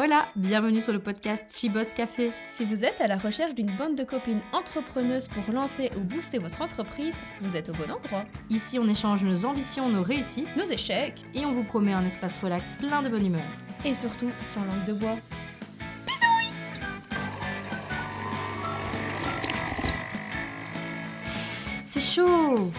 [0.00, 2.30] Hola, bienvenue sur le podcast Chibos Café.
[2.50, 6.38] Si vous êtes à la recherche d'une bande de copines entrepreneuses pour lancer ou booster
[6.38, 8.24] votre entreprise, vous êtes au bon endroit.
[8.48, 12.38] Ici, on échange nos ambitions, nos réussites Nos échecs et on vous promet un espace
[12.38, 13.42] relax plein de bonne humeur.
[13.84, 15.16] et surtout sans langue de bois.
[21.86, 22.70] C'est chaud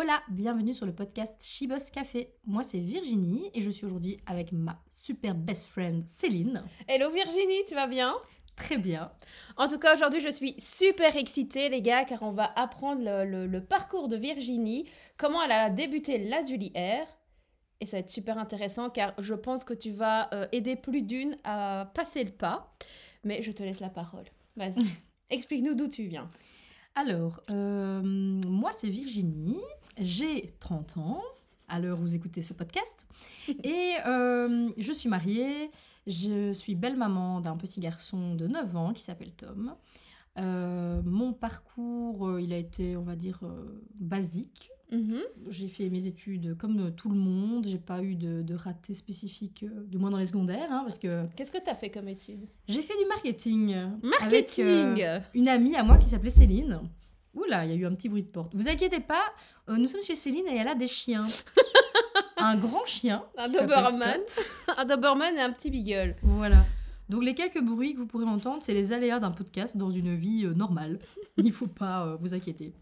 [0.00, 2.32] Hola, bienvenue sur le podcast Chibos Café.
[2.46, 6.62] Moi, c'est Virginie et je suis aujourd'hui avec ma super best friend Céline.
[6.86, 8.14] Hello Virginie, tu vas bien?
[8.54, 9.10] Très bien.
[9.56, 13.24] En tout cas, aujourd'hui, je suis super excitée, les gars, car on va apprendre le,
[13.28, 17.08] le- le parcours de Virginie, comment elle a débuté l'Azuli Air.
[17.80, 21.02] Et ça va être super intéressant, car je pense que tu vas euh, aider plus
[21.02, 22.72] d'une à passer le pas.
[23.24, 24.26] Mais je te laisse la parole.
[24.54, 24.84] Vas-y,
[25.30, 26.30] explique-nous d'où tu viens.
[26.94, 29.56] Alors, euh, moi, c'est Virginie.
[30.00, 31.22] J'ai 30 ans
[31.68, 33.06] à l'heure où vous écoutez ce podcast.
[33.64, 35.70] Et euh, je suis mariée.
[36.06, 39.74] Je suis belle-maman d'un petit garçon de 9 ans qui s'appelle Tom.
[40.38, 43.40] Euh, mon parcours, euh, il a été, on va dire,
[44.00, 44.70] basique.
[44.90, 45.20] Mhm.
[45.50, 47.66] J'ai fait mes études comme tout le monde.
[47.66, 51.26] J'ai pas eu de, de raté spécifique, du moins dans les secondaires, hein, parce que
[51.36, 52.46] Qu'est-ce que tu as fait comme étude?
[52.68, 53.74] j'ai fait du marketing.
[53.74, 54.02] Avec,
[54.58, 56.80] Marketing euh, une amie à moi qui s'appelait Céline.
[57.38, 58.54] Oula, il y a eu un petit bruit de porte.
[58.54, 59.24] Vous inquiétez pas,
[59.68, 61.26] euh, nous sommes chez Céline et elle a des chiens.
[62.36, 63.24] un grand chien.
[63.36, 64.20] Un Doberman.
[64.76, 66.16] Un Doberman et un petit Beagle.
[66.22, 66.64] Voilà.
[67.08, 70.14] Donc les quelques bruits que vous pourrez entendre, c'est les aléas d'un podcast dans une
[70.14, 70.98] vie euh, normale.
[71.36, 72.74] Il faut pas euh, vous inquiéter.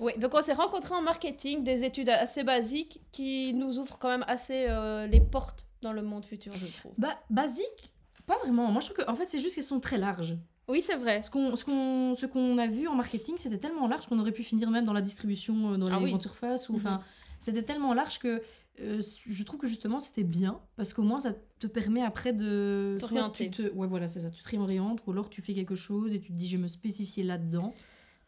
[0.00, 4.08] Oui, donc on s'est rencontrés en marketing, des études assez basiques qui nous ouvrent quand
[4.08, 6.92] même assez euh, les portes dans le monde futur, je trouve.
[6.98, 7.92] Bah, basique,
[8.26, 8.72] pas vraiment.
[8.72, 10.36] Moi, je trouve que en fait, c'est juste qu'elles sont très larges.
[10.68, 11.22] Oui, c'est vrai.
[11.22, 14.32] Ce qu'on ce qu'on ce qu'on a vu en marketing, c'était tellement large qu'on aurait
[14.32, 16.10] pu finir même dans la distribution, euh, dans Ah les oui.
[16.10, 16.68] grandes surfaces.
[16.68, 16.78] Ou, Mhm.
[16.78, 17.02] enfin,
[17.38, 18.40] C'était tellement large que
[18.80, 22.96] euh, je trouve que justement c'était bien parce qu'au moins ça te permet après de
[22.98, 23.50] T'orienter.
[23.50, 26.20] te- ouais voilà c'est ça tu te réorientes ou alors tu fais quelque chose et
[26.20, 27.72] tu te dis je vais me spécifier là-dedans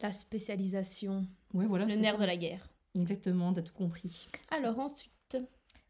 [0.01, 2.21] La spécialisation, ouais voilà le nerf ça.
[2.21, 2.69] de la guerre.
[2.97, 5.37] exactement t'as tout compris Alors ensuite,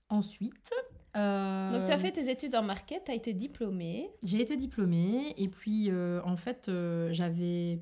[0.09, 0.71] ensuite
[1.15, 4.09] euh, donc tu as fait tes études en market, tu as été diplômée.
[4.21, 7.79] j'ai été diplômée et puis euh, en fait euh, j'avais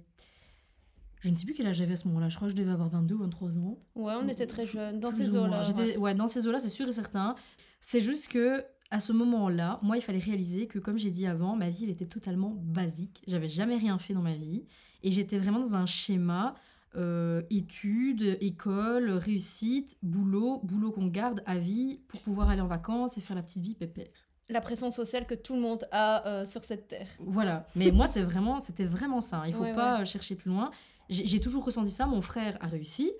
[1.20, 2.72] je ne sais plus quel âge j'avais à ce moment-là je crois que je devais
[2.72, 5.70] avoir 22 ou 23 ans Ouais, on était très jeunes, dans ces eaux-là.
[5.72, 5.98] Ouais.
[5.98, 6.16] ouais.
[6.16, 7.36] dans ces eaux-là, c'est sûr et certain.
[7.82, 11.56] C'est juste que à ce moment-là, moi, il fallait réaliser que, comme j'ai dit avant,
[11.56, 13.24] ma vie, elle était totalement basique.
[13.28, 14.66] J'avais jamais rien fait dans ma vie.
[15.04, 16.56] Et j'étais vraiment dans un schéma
[16.96, 23.18] euh, études, école, réussite, boulot, boulot qu'on garde à vie pour pouvoir aller en vacances
[23.18, 24.08] et faire la petite vie pépère.
[24.50, 27.08] La pression sociale que tout le monde a euh, sur cette terre.
[27.20, 27.66] Voilà.
[27.76, 29.44] Mais moi, c'est vraiment, c'était vraiment ça.
[29.48, 30.70] Il faut Ouais, pas euh, chercher plus loin.
[31.10, 32.06] J'ai toujours ressenti ça.
[32.08, 33.12] Mon frère a réussi.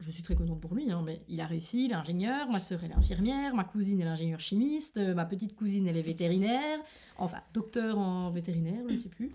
[0.00, 2.58] Je suis très contente pour lui, hein, mais il a réussi, il est ingénieur, ma
[2.58, 6.02] sœur elle est infirmière, ma cousine elle est ingénieure chimiste, ma petite cousine elle est
[6.02, 6.80] vétérinaire,
[7.18, 9.30] enfin docteur en vétérinaire, je ne sais plus.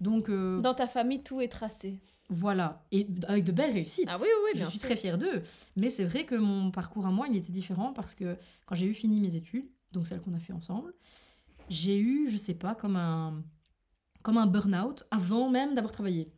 [0.00, 1.98] Donc euh, Dans ta famille, tout est tracé.
[2.30, 4.04] Voilà, et avec de belles réussites.
[4.08, 4.86] Ah oui, oui, oui, je bien suis sûr.
[4.88, 5.42] très fière d'eux.
[5.76, 8.86] Mais c'est vrai que mon parcours à moi, il était différent parce que quand j'ai
[8.86, 10.92] eu fini mes études, donc celles qu'on a fait ensemble,
[11.70, 13.42] j'ai eu, je sais pas, comme un,
[14.22, 16.30] comme un burn-out avant même d'avoir travaillé.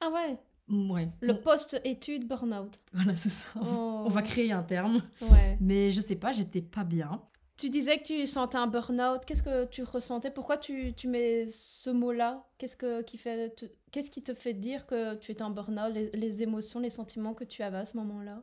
[0.00, 1.08] Ah ouais, Mm, Ouais.
[1.20, 2.78] le Bon, post-études burn-out.
[2.92, 3.44] voilà, c'est ça.
[3.60, 4.04] Oh.
[4.06, 5.02] On va créer un terme.
[5.20, 5.56] Ouais.
[5.60, 7.10] Mais je sais pas, j'étais pas bien.
[7.60, 9.22] Tu disais que tu sentais un burn-out.
[9.26, 10.30] Qu'est-ce que tu ressentais?
[10.30, 12.46] Pourquoi tu, tu mets ce mot-là?
[12.56, 15.92] Qu'est-ce que qui fait te- Qu'est-ce qui te fait dire que tu étais en burn-out?
[15.92, 18.42] Les, les émotions, les sentiments que tu avais à ce moment-là?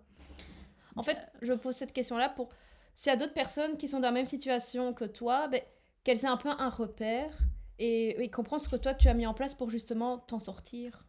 [0.96, 2.50] En fait, je pose cette question-là pour
[2.94, 5.62] s'il y a d'autres personnes qui sont dans la même situation que toi, ben,
[6.04, 7.36] qu'elles aient un peu un repère
[7.80, 11.08] et, et comprendre ce que toi tu as mis en place pour justement t'en sortir.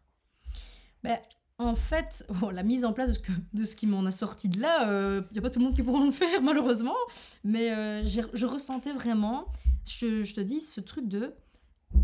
[1.03, 1.19] Ben,
[1.59, 4.11] en fait, bon, la mise en place de ce, que, de ce qui m'en a
[4.11, 6.95] sorti de là, il n'y a pas tout le monde qui pourra le faire, malheureusement.
[7.43, 9.45] Mais euh, je ressentais vraiment,
[9.85, 11.33] je, je te dis, ce truc de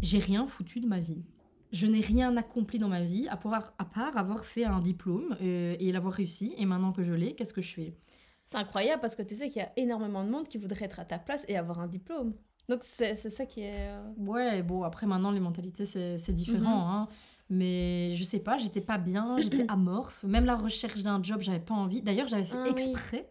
[0.02, 1.24] j'ai rien foutu de ma vie.
[1.72, 5.36] Je n'ai rien accompli dans ma vie à, pouvoir, à part avoir fait un diplôme
[5.42, 6.54] euh, et l'avoir réussi.
[6.58, 7.98] Et maintenant que je l'ai, qu'est-ce que je fais?
[8.46, 11.00] C'est incroyable parce que tu sais qu'il y a énormément de monde qui voudrait être
[11.00, 12.34] à ta place et avoir un diplôme.
[12.70, 13.90] Donc c'est ça qui est...
[13.90, 16.86] euh, Ouais, bon, après maintenant, les mentalités, c'est c'est différent.
[16.86, 16.92] Mhm.
[16.92, 17.08] hein.
[17.50, 20.24] Mais je sais pas, j'étais pas bien, j'étais amorphe.
[20.24, 22.02] Même la recherche d'un job, j'avais pas envie.
[22.02, 22.70] D'ailleurs, j'avais fait Ah oui.
[22.72, 23.30] exprès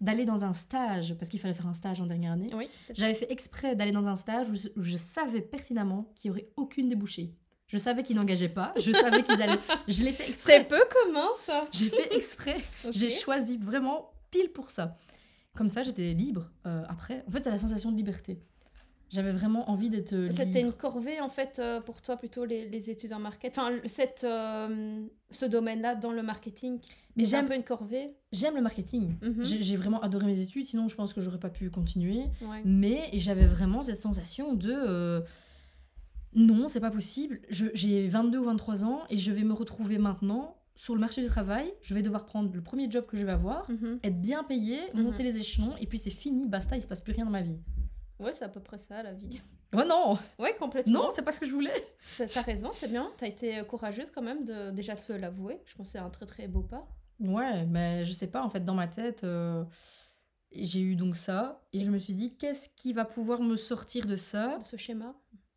[0.00, 2.48] d'aller dans un stage, parce qu'il fallait faire un stage en dernière année.
[2.54, 6.12] Oui, c'est J'avais fait exprès d'aller dans un stage où je, où je savais pertinemment
[6.14, 7.32] qu'il y aurait aucune débouchée.
[7.66, 9.58] Je savais qu'ils n'engageaient pas, je savais qu'ils allaient.
[9.88, 10.64] Je l'ai fait C'est exprès.
[10.68, 11.66] peu commun ça.
[11.72, 12.58] J'ai fait exprès.
[12.92, 14.96] J'ai choisi vraiment pile pour ça.
[15.56, 17.24] Comme ça, j'étais libre euh, après.
[17.26, 18.38] En fait, c'est la sensation de liberté.
[19.08, 22.68] J'avais vraiment envie d'être euh, C'était une corvée en fait euh, pour toi plutôt les,
[22.68, 23.50] les études en marketing.
[23.56, 26.80] Enfin, cette, euh, ce domaine-là dans le marketing.
[27.16, 28.10] Mais c'est un j'aime peu une corvée.
[28.32, 29.14] j'aime le marketing.
[29.22, 29.44] Mhm.
[29.44, 32.24] J'ai j'ai vraiment adoré mes études, sinon je pense que j'aurais pas pu continuer.
[32.42, 32.60] Ouais.
[32.64, 35.20] Mais j'avais vraiment cette sensation de euh,
[36.34, 37.40] non, c'est pas possible.
[37.50, 41.28] J'ai 22 ou 23 ans et je vais me retrouver maintenant sur le marché du
[41.28, 41.72] travail.
[41.80, 44.00] Je vais devoir prendre le premier job que je vais avoir, Mhm.
[44.02, 45.04] être bien payé, Mhm.
[45.04, 47.40] monter les échelons et puis c'est fini, basta, il se passe plus rien dans ma
[47.40, 47.56] vie.
[48.18, 49.40] Ouais, c'est à peu près ça la vie.
[49.72, 51.04] Ouais, non, Ouais, complètement.
[51.04, 51.86] non, c'est pas ce que je voulais.
[52.16, 53.10] T'as raison, c'est bien.
[53.18, 55.60] T'as été courageuse quand même de déjà te l'avouer.
[55.66, 56.86] Je pense que c'est un très très beau pas.
[57.20, 59.64] Ouais, mais je sais pas, en fait, dans ma tête, euh,
[60.52, 64.06] j'ai eu donc ça et je me suis dit, qu'est-ce qui va pouvoir me sortir
[64.06, 64.58] de ça?
[64.58, 65.14] De ce schéma.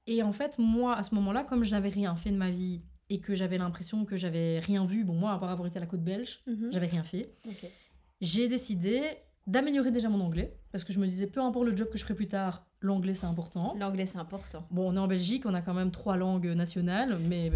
[0.08, 2.82] Et en fait, moi, à ce moment-là, comme je n'avais rien fait de ma vie
[3.10, 5.82] et que j'avais l'impression que j'avais rien vu, bon, moi, à part avoir été à
[5.82, 6.72] la côte belge, Mhm.
[6.72, 7.66] j'avais rien fait, Ok.
[8.22, 9.04] j'ai décidé
[9.50, 12.04] d'améliorer déjà mon anglais parce que je me disais, peu importe le job que je
[12.04, 13.76] ferai plus tard, l'anglais c'est important.
[13.80, 14.64] L'anglais c'est important.
[14.72, 17.52] Bon, on est en Belgique, on a quand même trois langues nationales, mais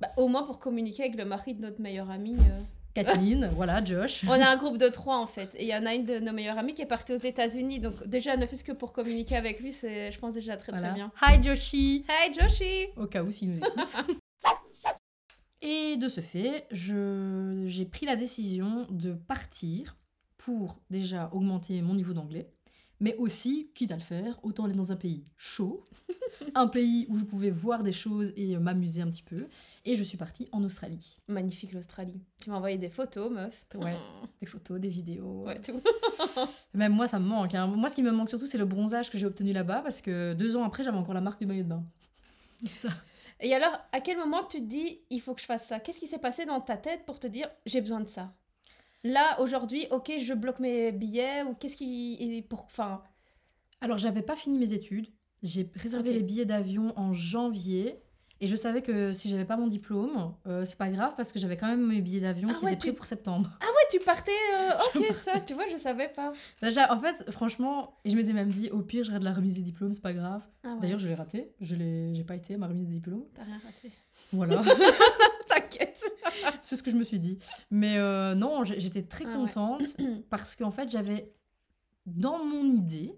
[0.00, 2.36] Bah, au moins pour communiquer avec le mari de notre meilleure amie.
[2.38, 2.60] euh.
[2.94, 4.24] Kathleen, voilà, Josh.
[4.26, 5.54] On a un groupe de trois en fait.
[5.56, 7.78] Et il y en a une de nos meilleures amies qui est partie aux États-Unis.
[7.78, 10.88] Donc déjà, ne fût-ce que pour communiquer avec lui, c'est je pense déjà très Voilà.
[10.88, 11.12] très bien.
[11.22, 13.94] Hi Joshi Hey Joshi Au cas où s'il nous écoute.
[15.62, 19.96] Et de ce fait, je- j'ai pris la décision de partir
[20.46, 22.48] pour déjà augmenter mon niveau d'anglais,
[23.00, 25.84] mais aussi, quitte à le faire, autant aller dans un pays chaud,
[26.54, 29.48] un pays où je pouvais voir des choses et euh, m'amuser un petit peu.
[29.84, 31.18] Et je suis partie en Australie.
[31.26, 32.22] Magnifique l'Australie.
[32.40, 33.66] Tu m'as envoyé des photos, meuf.
[33.74, 33.96] Ouais.
[34.40, 35.44] Des photos, des vidéos.
[35.44, 35.80] Ouais, tout.
[36.74, 37.54] Même moi, ça me manque.
[37.54, 37.66] hein.
[37.66, 40.34] Moi, ce qui me manque surtout, c'est le bronzage que j'ai obtenu là-bas, parce que
[40.34, 41.84] deux ans après, j'avais encore la marque du maillot de bain.
[42.66, 42.88] Ça.
[43.40, 45.80] Et alors, à quel moment tu te dis, il faut que je fasse ça?
[45.80, 48.32] Qu'est-ce qui s'est passé dans ta tête pour te dire, j'ai besoin de ça?
[49.12, 52.44] Là, aujourd'hui, ok, je bloque mes billets ou qu'est-ce qui.
[52.48, 52.64] Pour...
[52.66, 53.02] Enfin,
[53.80, 55.08] Alors, j'avais pas fini mes études.
[55.42, 58.00] J'ai réservé les billets d'avion en janvier.
[58.40, 61.38] Et je savais que si j'avais pas mon diplôme, euh, c'est pas grave parce que
[61.38, 63.50] j'avais quand même mes billets d'avion Ah qui ouais, étaient tu- prêts pour septembre.
[63.62, 64.30] ah ouais, tu partais.
[64.58, 66.34] euh, ok, ça, tu vois, je savais pas.
[66.60, 69.54] Déjà, en fait, franchement, et je m'étais même dit, au pire, je rate la remise
[69.54, 70.42] des diplômes, c'est pas grave.
[70.64, 71.54] Ah ouais, D'ailleurs, je l'ai raté.
[71.62, 73.24] Je l'ai, j'ai pas été à ma remise des diplômes.
[73.34, 73.90] t'as rien raté.
[74.32, 74.62] Voilà,
[75.60, 76.04] T'inquiète.
[76.62, 77.38] c'est ce que je me suis dit.
[77.70, 79.34] Mais euh, non, j'étais très Ah ouais.
[79.34, 79.96] contente
[80.30, 81.32] parce qu'en fait, j'avais
[82.06, 83.14] dans mon idée,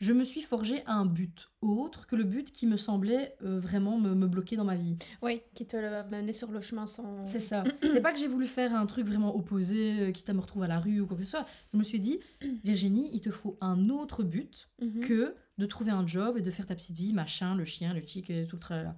[0.00, 3.98] je me suis forgé un but autre que le but qui me semblait euh, vraiment
[3.98, 4.96] me, me bloquer dans ma vie.
[5.22, 5.76] Oui, qui te
[6.10, 7.24] menait sur le chemin sans.
[7.24, 7.62] C'est ça.
[7.82, 10.64] C'est pas que j'ai voulu faire un truc vraiment opposé, euh, quitte à me retrouver
[10.66, 11.46] à la rue ou quoi que ce soit.
[11.72, 12.18] Je me suis dit,
[12.64, 15.00] Virginie, il te faut un autre but Mhm.
[15.00, 18.02] que de trouver un job et de faire ta petite vie, machin, le chien, le
[18.04, 18.96] chic et tout le tralala.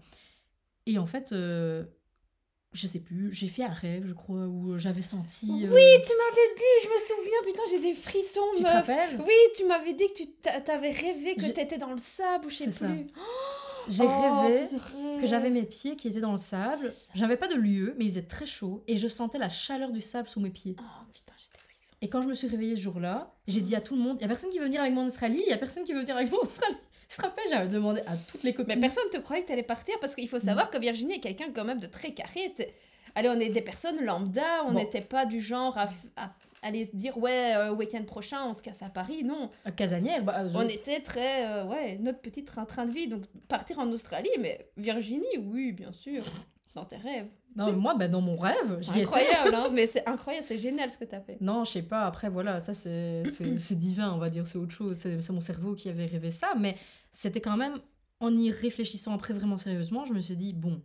[0.86, 1.84] Et en fait, euh,
[2.74, 5.46] je sais plus, j'ai fait un rêve, je crois, où j'avais senti.
[5.50, 9.20] Oui, euh, tu m'avais dit, je me souviens, putain, j'ai des frissons, tu te rappelles?
[9.20, 12.50] Oui, tu m'avais dit que tu t'a- t'avais rêvé que t'étais dans le sable ou
[12.50, 12.86] je sais ça.
[12.88, 13.06] plus.
[13.86, 14.68] J'ai Oh, rêvé
[15.20, 16.92] que j'avais mes pieds qui étaient dans le sable.
[17.14, 20.00] J'avais pas de lieu, mais il faisait très chaud et je sentais la chaleur du
[20.00, 20.74] sable sous mes pieds.
[20.78, 20.82] Oh
[21.12, 21.94] putain, des frissons.
[22.00, 24.22] Et quand je me suis réveillée ce jour-là, j'ai dit à tout le monde, il
[24.22, 25.92] y a personne qui veut venir avec moi en Australie, il y a personne qui
[25.92, 26.76] veut venir avec moi en Australie.
[27.14, 28.74] Je te rappelle, j'avais demandé à toutes les copines.
[28.74, 31.46] Mais personne te croyait que t'allais partir parce qu'il faut savoir que Virginie est quelqu'un
[31.54, 32.52] quand même de très carré.
[33.14, 34.78] Allez, on est des personnes lambda, on Bon.
[34.78, 35.88] n'était pas du genre à,
[36.62, 39.22] aller se dire ouais, euh, week-end prochain on se casse à Paris.
[39.22, 43.06] Non, À Casanière, bah, je- on était très euh, ouais, notre petit train, de vie.
[43.06, 46.24] Donc partir en Australie, mais Virginie, oui, bien sûr,
[46.74, 47.28] dans tes rêves.
[47.54, 50.96] Non, moi, bah, dans mon rêve, j'y incroyable, hein, mais c'est incroyable, c'est génial ce
[50.96, 51.36] que t'as fait.
[51.40, 53.22] Non, je sais pas, après, voilà, ça c'est
[53.78, 54.96] divin, on va dire, c'est autre chose.
[54.98, 56.74] C'est mon cerveau qui avait rêvé ça, mais
[57.14, 57.78] c'était quand même,
[58.20, 60.82] en y réfléchissant après vraiment sérieusement, je me suis dit, bon,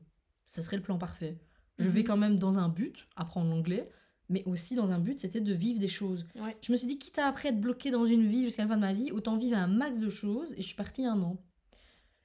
[0.48, 1.38] ce serait le plan parfait.
[1.78, 2.08] Je vais Mhm.
[2.08, 3.90] quand même dans un but, apprendre l'anglais,
[4.30, 6.26] mais aussi dans un but, c'était de vivre des choses.
[6.36, 6.56] Ouais.
[6.62, 8.76] Je me suis dit, quitte à après être bloquée dans une vie jusqu'à la fin
[8.76, 11.38] de ma vie, autant vivre un max de choses, et je suis partie un an.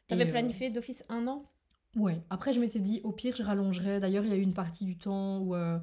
[0.08, 1.50] T'avais euh, planifié d'office un an?
[1.96, 4.00] Ouais, après je m'étais dit au pire je rallongerais.
[4.00, 5.78] D'ailleurs il y a eu une partie du temps où euh,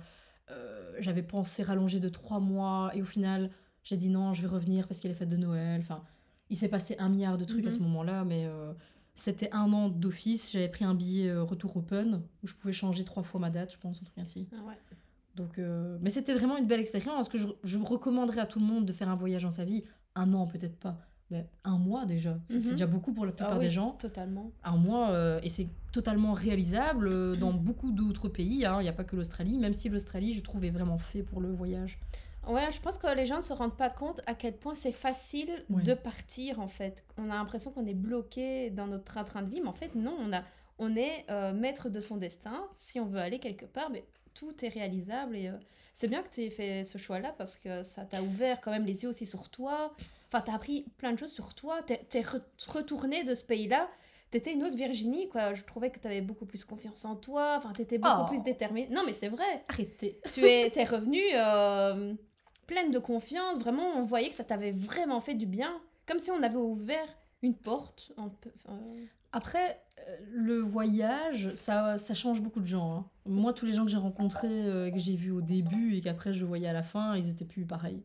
[0.49, 3.49] euh, j'avais pensé rallonger de trois mois et au final
[3.83, 5.79] j'ai dit non je vais revenir parce qu'il y a les fêtes de Noël.
[5.81, 6.03] Enfin,
[6.51, 7.83] il s'est passé un milliard de trucs à ce Mhm.
[7.85, 8.73] moment-là, mais euh,
[9.15, 10.51] c'était un an d'office.
[10.51, 13.71] J'avais pris un billet euh, retour open où je pouvais changer trois fois ma date,
[13.73, 14.47] je pense, un truc ainsi.
[14.53, 14.75] Ah ouais.
[15.35, 18.65] Donc, euh, mais c'était vraiment une belle expérience que je, je recommanderais à tout le
[18.65, 19.83] monde de faire un voyage dans sa vie.
[20.13, 20.97] Un an peut-être pas,
[21.29, 22.37] mais un mois déjà.
[22.47, 22.71] C'est Mhm.
[22.73, 24.51] déjà beaucoup pour la plupart Ah oui, des gens Totalement.
[24.65, 28.65] un mois euh, et c'est totalement réalisable dans beaucoup d'autres pays.
[28.65, 28.79] hein.
[28.81, 31.39] Il n'y a pas que l'Australie, même si l'Australie, je trouve, est vraiment fait pour
[31.39, 31.97] le voyage.
[32.47, 34.91] Ouais, je pense que les gens ne se rendent pas compte à quel point c'est
[34.91, 35.83] facile Ouais.
[35.83, 37.03] de partir en fait.
[37.17, 40.15] On a l'impression qu'on est bloqué dans notre train-train de vie, mais en fait non,
[40.19, 40.41] on, a,
[40.79, 42.67] on est euh, maître de son destin.
[42.73, 45.57] Si on veut aller quelque part, mais tout est réalisable et euh,
[45.93, 48.85] c'est bien que tu aies fait ce choix-là parce que ça t'a ouvert quand même
[48.85, 49.93] les yeux aussi sur toi,
[50.33, 51.81] Enfin, t'as appris plein de choses sur toi.
[51.83, 53.89] T'es t'es re- retourné de ce pays-là.
[54.29, 55.53] T'étais une autre Virginie, quoi.
[55.53, 57.55] Je trouvais que t'avais beaucoup plus confiance en toi.
[57.57, 58.29] Enfin, t'étais beaucoup Oh.
[58.29, 58.87] plus déterminée.
[58.89, 59.65] Non, mais c'est vrai.
[59.67, 60.21] Arrêtez.
[60.31, 62.13] tu es, t'es revenue euh,
[62.71, 63.59] pleine de confiance.
[63.59, 65.77] Vraiment, on voyait que ça t'avait vraiment fait du bien.
[66.07, 67.05] Comme si on avait ouvert
[67.41, 68.13] une porte.
[68.15, 68.79] un peu- enfin,
[69.33, 72.95] Après, euh, le voyage, ça, ça change beaucoup de gens.
[72.95, 73.05] hein.
[73.25, 76.33] Moi, tous les gens que j'ai rencontrés, euh, que j'ai vus au début et qu'après
[76.33, 78.01] je voyais à la fin, ils étaient plus pareils.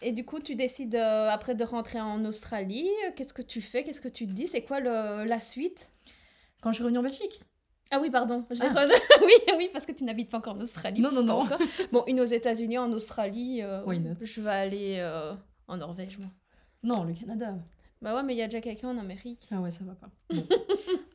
[0.00, 2.88] Et du coup, tu décides euh, après de rentrer en Australie.
[3.16, 3.82] Qu'est-ce que tu fais?
[3.84, 4.46] Qu'est-ce que tu te dis?
[4.46, 5.90] C'est quoi le- la suite?
[6.60, 7.40] Quand je suis revenue en Belgique
[7.94, 8.42] Ah oui, pardon.
[8.50, 8.86] j'ai Ah.
[9.22, 11.00] oui, oui, parce que tu n'habites pas encore en Australie.
[11.02, 11.40] Non, non, non.
[11.42, 11.58] encore.
[11.92, 13.60] Bon, une aux États-Unis, en Australie.
[13.62, 13.82] euh,
[14.20, 15.34] Je vais aller euh,
[15.68, 16.28] en Norvège, moi.
[16.82, 17.54] Non, le Canada.
[18.00, 19.46] Bah ouais, mais il y a déjà quelqu'un en Amérique.
[19.52, 20.08] Ah ouais, ça va pas.
[20.30, 20.42] Bon.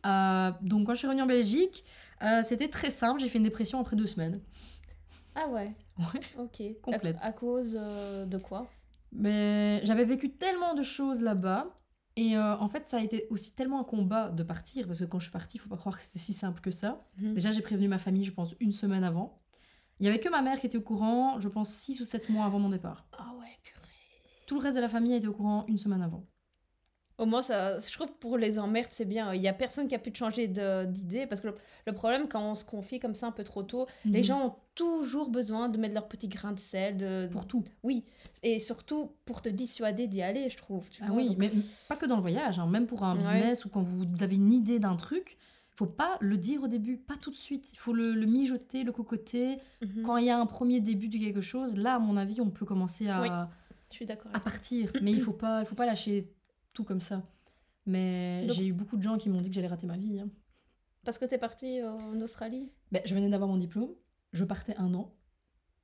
[0.05, 1.83] Euh, donc, quand je suis revenue en Belgique,
[2.23, 3.19] euh, c'était très simple.
[3.19, 4.39] J'ai fait une dépression après deux semaines.
[5.35, 5.73] Ah ouais.
[5.99, 6.21] Ouais.
[6.37, 6.63] Ok.
[6.81, 7.17] Complète.
[7.21, 8.67] À, à cause de quoi?
[9.11, 11.67] Mais j'avais vécu tellement de choses là-bas.
[12.17, 14.87] Et euh, en fait, ça a été aussi tellement un combat de partir.
[14.87, 16.71] Parce que quand je suis partie, il faut pas croire que c'était si simple que
[16.71, 17.05] ça.
[17.19, 17.35] Mhm.
[17.35, 19.39] Déjà, j'ai prévenu ma famille, je pense, une semaine avant.
[19.99, 22.29] Il y avait que ma mère qui était au courant, je pense, six ou sept
[22.29, 23.05] mois avant mon départ.
[23.13, 23.85] Ah ouais, purée.
[24.47, 26.25] Tout le reste de la famille a été au courant une semaine avant.
[27.17, 29.33] Au moins, ça, je trouve que pour les emmerdes, c'est bien.
[29.33, 31.25] Il y a personne qui a pu changer d'idée.
[31.25, 31.55] Parce que le,
[31.87, 34.23] le problème, quand on se confie comme ça un peu trop tôt, les Mhm.
[34.23, 36.97] gens ont toujours besoin de mettre leur petit grain de sel.
[36.97, 37.63] De, Pour tout.
[37.81, 38.03] Oui.
[38.43, 40.87] Et surtout pour te dissuader d'y aller, je trouve.
[40.91, 41.15] tu Ah vois.
[41.17, 41.51] oui, Donc, mais
[41.89, 43.17] pas que dans le voyage, hein, même pour un Ouais.
[43.19, 45.37] business ou quand vous avez une idée d'un truc,
[45.71, 47.69] faut pas le dire au début, pas tout de suite.
[47.73, 49.57] Il faut le, le mijoter, le cocoter.
[49.81, 52.41] mhm, Quand il y a un premier début de quelque chose, là, à mon avis,
[52.41, 53.29] on peut commencer à, Oui.
[53.89, 54.31] Je suis d'accord.
[54.35, 54.91] à partir.
[55.01, 56.27] Mais il faut pas, il faut pas lâcher
[56.77, 57.23] tout comme ça.
[57.87, 60.19] Mais Donc- j'ai eu beaucoup de gens qui m'ont dit que j'allais rater ma vie.
[60.19, 60.29] hein.
[61.03, 62.69] Parce que t'es partie en Australie?
[62.91, 63.89] Ben, je venais d'avoir mon diplôme,
[64.31, 65.11] je partais un an,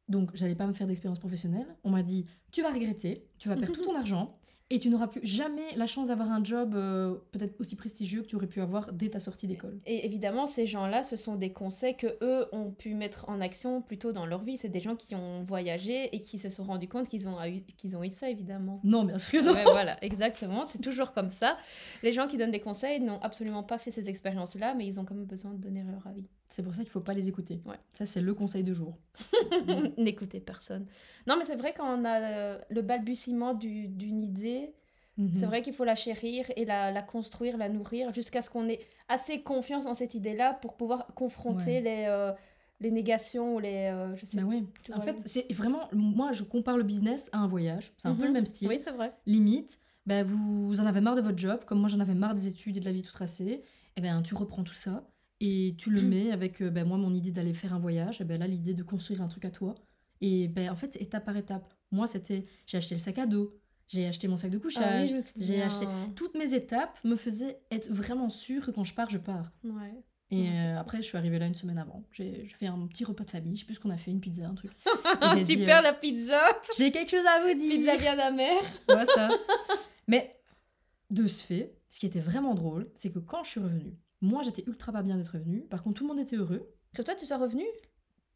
[0.08, 1.66] donc j'allais pas me faire d'expérience professionnelle.
[1.84, 4.38] On m'a dit tu vas regretter, tu vas perdre tout ton argent
[4.74, 8.28] et tu n'auras plus jamais la chance d'avoir un job euh, peut-être aussi prestigieux que
[8.28, 9.80] tu aurais pu avoir dès ta sortie d'école.
[9.86, 13.84] Et évidemment, ces gens-là, ce sont des conseils que eux ont pu mettre en action
[13.84, 14.58] plus tôt dans leur vie.
[14.58, 17.38] C'est des gens qui ont voyagé et qui se sont rendus compte qu'ils ont,
[17.78, 18.80] qu'ils ont eu ça, évidemment.
[18.84, 19.54] Non, bien sûr que non.
[19.54, 20.66] Ouais, voilà, exactement.
[20.68, 21.56] C'est toujours comme ça.
[22.02, 25.06] Les gens qui donnent des conseils n'ont absolument pas fait ces expériences-là, mais ils ont
[25.06, 26.26] quand même besoin de donner leur avis.
[26.50, 27.62] C'est pour ça qu'il faut pas les écouter.
[27.66, 27.76] Ouais.
[27.96, 28.98] Ça c'est le conseil de jour.
[29.98, 30.86] N'écoutez personne.
[31.28, 34.74] Non, mais c'est vrai quand on a euh, le balbutiement du- d'une idée,
[35.18, 35.32] Mhm.
[35.36, 38.68] c'est vrai qu'il faut la chérir et la, la construire, la nourrir, jusqu'à ce qu'on
[38.68, 41.82] ait assez confiance en cette idée-là pour pouvoir confronter Ouais.
[41.82, 42.32] les, euh,
[42.80, 43.92] les négations ou les...
[43.94, 44.64] euh, je sais ouais.
[44.84, 47.94] tu En fait, c'est vraiment moi je compare le business à un voyage.
[47.98, 48.28] C'est un peu Mhm.
[48.28, 48.68] le même style.
[48.68, 49.14] Oui, c'est vrai.
[49.28, 52.48] limite, ben, vous en avez marre de votre job, comme moi j'en avais marre des
[52.48, 53.62] études et de la vie tout tracée,
[53.96, 55.04] et ben tu reprends tout ça
[55.42, 56.10] et tu le Mhm.
[56.10, 58.84] mets avec ben, moi mon idée d'aller faire un voyage, et ben là l'idée de
[58.84, 59.76] construire un truc à toi.
[60.22, 61.74] Et ben en fait c'est étape par étape.
[61.92, 63.56] Moi c'était j'ai acheté le sac à dos,
[63.88, 65.14] j'ai acheté mon sac de Ah oui, couchage.
[65.38, 69.18] j'ai acheté- Toutes mes étapes me faisaient être vraiment sûre que quand je pars, je
[69.18, 69.52] pars.
[69.64, 69.94] Ouais.
[70.32, 72.04] Et euh, après, je suis arrivée là une semaine avant.
[72.12, 73.54] J'ai fait un petit repas de famille.
[73.56, 74.72] Je sais plus ce qu'on a fait, une pizza, un truc.
[75.38, 76.42] dit, Super euh, la pizza
[76.78, 77.70] J'ai quelque chose à vous dire.
[77.70, 79.30] Pizza bien amère Ouais, ça.
[80.08, 80.32] Mais
[81.12, 84.42] de ce fait, ce qui était vraiment drôle, c'est que quand je suis revenue, moi
[84.44, 85.62] j'étais ultra pas bien d'être revenue.
[85.70, 86.68] Par contre, tout le monde était heureux.
[86.96, 87.64] Que toi, tu sois revenu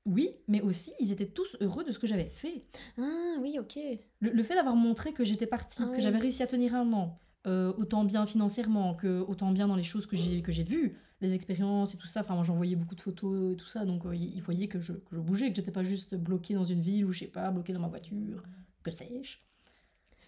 [0.06, 2.62] Oui, mais aussi ils étaient tous heureux de ce que j'avais fait.
[2.98, 3.77] Ah oui, ok.
[4.20, 6.01] Le, le fait d'avoir montré que j'étais partie, Ah que oui.
[6.01, 9.84] j'avais réussi à tenir un an, euh, autant bien financièrement que autant bien dans les
[9.84, 12.22] choses que j'ai que j'ai vues, les expériences et tout ça.
[12.22, 14.79] Enfin, moi j'envoyais beaucoup de photos et tout ça, donc euh, ils ils voyaient que
[14.79, 17.27] je, que je bougeais, que j'étais pas juste bloquée dans une ville ou je sais
[17.27, 18.44] pas, bloquée dans ma voiture,
[18.84, 19.38] que sais-je.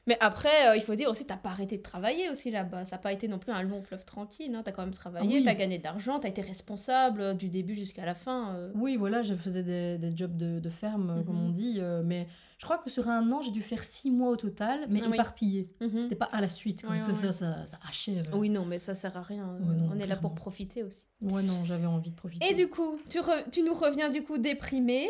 [0.10, 2.84] Mais après, euh, il faut dire aussi, t'as pas arrêté de travailler aussi là-bas.
[2.86, 4.54] Ça n'a pas été non plus un long fleuve tranquille.
[4.56, 4.64] Hein.
[4.66, 5.44] T'as quand même travaillé, oui.
[5.46, 8.56] t'as gagné de l'argent, t'as été responsable euh, du début jusqu'à la fin.
[8.56, 8.72] euh.
[8.76, 11.46] Oui, voilà, je faisais des, des jobs de, de ferme, comme Mhm.
[11.46, 14.30] on dit, euh, mais je crois que sur un an, j'ai dû faire six mois
[14.32, 15.14] au total, mais Ah oui.
[15.14, 15.70] éparpillés.
[15.80, 15.98] Mhm.
[16.00, 17.34] C'était pas à la suite, comme Oui, ça, ça, oui.
[17.34, 18.28] ça, ça achève.
[18.34, 19.46] Oui, non, mais ça sert à rien.
[19.62, 21.06] Ouais, non, On est là pour profiter aussi.
[21.22, 22.50] Ouais, non, j'avais envie de profiter.
[22.50, 25.08] Et du coup, tu, re- tu nous reviens du coup déprimé,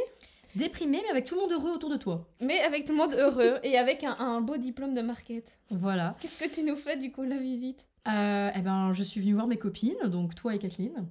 [0.55, 2.27] Déprimé, mais avec tout le monde heureux autour de toi.
[2.41, 5.59] mais avec tout le monde heureux et avec un, un beau diplôme de market.
[5.69, 6.15] Voilà.
[6.19, 9.21] Qu'est-ce que tu nous fais du coup, la vie vite Euh, eh ben, je suis
[9.21, 11.07] venue voir mes copines, donc toi et Kathleen.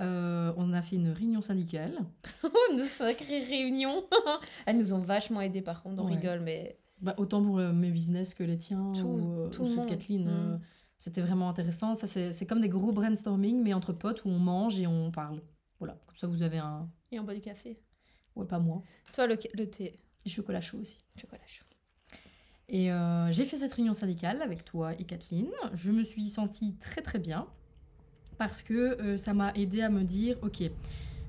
[0.00, 1.98] Euh, on a fait une réunion syndicale.
[2.44, 4.04] Oh, une sacrée réunion
[4.66, 6.14] Elles nous ont vachement aidé par contre, on Ouais.
[6.14, 6.78] rigole, mais...
[7.00, 9.74] Bah, autant pour euh, mes business que les tiens Tout- ou, euh, tout ou le
[9.74, 9.88] ceux de.
[9.88, 10.24] Kathleen.
[10.28, 10.60] Mm.
[10.98, 11.94] C'était vraiment intéressant.
[11.94, 15.12] Ça, c'est c'est comme des gros brainstorming, mais entre potes où on mange et on
[15.12, 15.40] parle.
[15.78, 16.88] Voilà, comme ça vous avez un...
[17.12, 17.78] Et on boit du café.
[18.38, 18.82] Ouais, pas moi.
[19.12, 20.98] Toi, le, le thé, Du chocolat chaud aussi.
[21.20, 21.64] chocolat chaud.
[22.70, 25.48] Et euh, j'ai fait cette réunion syndicale avec toi et Kathleen.
[25.74, 27.46] Je me suis sentie très très bien
[28.36, 30.62] parce que euh, ça m'a aidé à me dire, ok,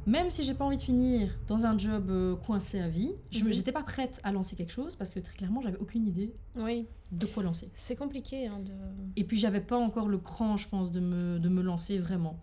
[0.06, 3.44] même si j'ai pas envie de finir dans un job euh, coincé à vie, je
[3.46, 3.54] Mhm.
[3.54, 6.88] j'étais pas prête à lancer quelque chose parce que très clairement, j'avais aucune idée Oui,
[7.12, 7.70] de quoi lancer.
[7.74, 8.74] c'est compliqué hein, de...
[9.16, 12.38] Et puis j'avais pas encore le cran, je pense, de me, de me lancer vraiment.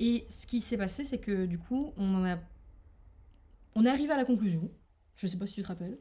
[0.00, 2.36] Et ce qui s'est passé, c'est que du coup, on en a.
[3.78, 4.68] On est arrivé à la conclusion,
[5.14, 5.98] je sais pas si tu te rappelles,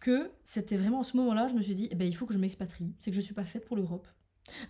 [0.00, 2.32] que c'était vraiment à ce moment-là, je me suis dit, eh ben, il faut que
[2.32, 2.94] je m'expatrie.
[3.00, 4.06] C'est que je suis pas faite pour l'Europe.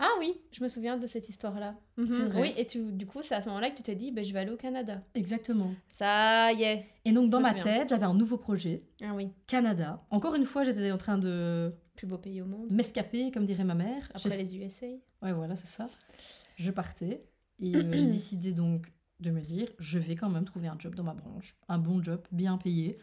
[0.00, 1.76] Ah oui, je me souviens de cette histoire-là.
[1.98, 2.32] Mhm.
[2.34, 4.32] Oui, et tu, du coup, c'est à ce moment-là que tu t'es dit, ben, je
[4.32, 5.04] vais aller au Canada.
[5.14, 5.72] Exactement.
[5.88, 6.84] Ça y est.
[7.04, 7.62] Et donc, dans ma souviens.
[7.62, 10.04] tête, j'avais un nouveau projet, Ah oui, Canada.
[10.10, 12.72] Encore une fois, j'étais en train de plus beau pays au monde.
[12.72, 14.08] m'escaper, comme dirait ma mère.
[14.14, 14.86] Après les USA.
[15.22, 15.88] Ouais, voilà, c'est ça.
[16.56, 17.24] Je partais
[17.60, 20.94] et euh, j'ai décidé donc de me dire, je vais quand même trouver un job
[20.94, 22.98] dans ma branche, un bon job, bien payé.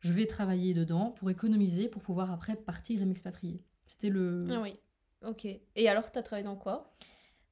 [0.00, 3.62] Je vais travailler dedans pour économiser, pour pouvoir après partir et m'expatrier.
[3.86, 4.46] C'était le...
[4.50, 4.78] Ah oui,
[5.26, 5.46] ok.
[5.76, 6.94] Et alors, t'as travaillé dans quoi?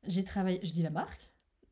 [0.07, 1.31] J'ai travaillé, je dis la marque,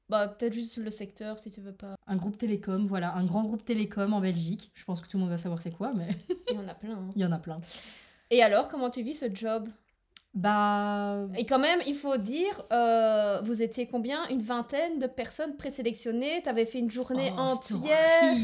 [0.09, 1.97] Bah, peut-être juste le secteur si tu veux pas.
[2.07, 4.71] un groupe télécom, voilà, un grand groupe télécom en Belgique.
[4.75, 6.17] Je pense que tout le monde va savoir c'est quoi, mais
[6.49, 6.97] Il y en a plein.
[6.97, 7.13] hein.
[7.17, 7.61] il y en a plein.
[8.31, 9.69] Et alors, comment tu vis ce job?
[10.33, 11.27] Bah...
[11.37, 14.29] Et quand même, il faut dire, euh, vous étiez combien?
[14.29, 16.43] Une vingtaine de personnes présélectionnées.
[16.43, 18.35] T'avais fait une journée oh, entière.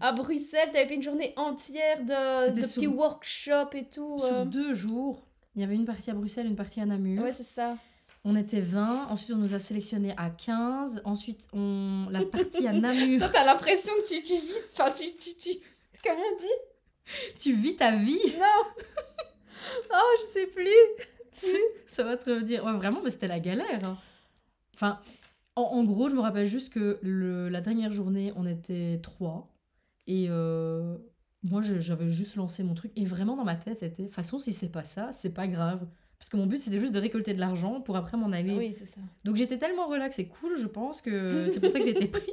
[0.00, 4.20] À Bruxelles, t'avais fait une journée entière de, de sur- petits workshops et tout.
[4.20, 4.44] Sur euh.
[4.44, 7.22] deux jours, il y avait une partie à Bruxelles, une partie à Namur.
[7.24, 7.76] Ouais, c'est ça.
[8.24, 12.06] On était 20, ensuite on nous a sélectionnés à 15, ensuite on...
[12.10, 13.18] la partie à Namur.
[13.18, 14.54] Toi, t'as l'impression que tu, tu vis.
[14.70, 15.58] Enfin, tu, tu, tu.
[16.04, 17.34] Comment on dit?
[17.40, 18.20] Tu vis ta vie?
[18.38, 18.84] Non
[19.92, 20.70] Oh, je sais plus.
[21.86, 22.64] Ça va te dire.
[22.64, 23.84] Ouais, vraiment, mais c'était la galère.
[23.84, 23.96] hein.
[24.74, 25.00] Enfin,
[25.56, 29.48] en, en gros, je me rappelle juste que le- la dernière journée, on était trois.
[30.06, 30.96] Et euh,
[31.42, 32.92] moi, j'avais juste lancé mon truc.
[32.96, 35.46] Et vraiment, dans ma tête, c'était de toute façon, si c'est pas ça, c'est pas
[35.46, 35.86] grave.
[36.18, 38.56] Parce que mon but, c'était juste de récolter de l'argent pour après m'en aller.
[38.56, 39.00] Oui, c'est ça.
[39.24, 42.06] Donc j'étais tellement relax et cool, je pense que c'est pour ça que j'ai été
[42.06, 42.24] prise.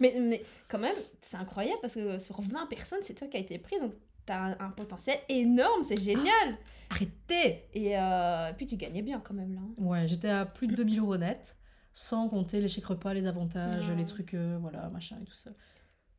[0.00, 3.40] Mais, mais quand même, c'est incroyable parce que sur 20 personnes, c'est toi qui as
[3.40, 3.80] été prise.
[3.80, 3.92] Donc,
[4.26, 5.82] t'as un, potentiel énorme.
[5.82, 6.58] C'est génial.
[6.90, 9.60] Arrêtez Et euh, puis, tu gagnais bien quand même là.
[9.60, 9.84] hein.
[9.84, 11.56] Ouais, j'étais à plus de 2000 euros net,
[11.92, 15.50] sans compter les chèques repas, les avantages, les trucs, euh, voilà, machin et tout ça.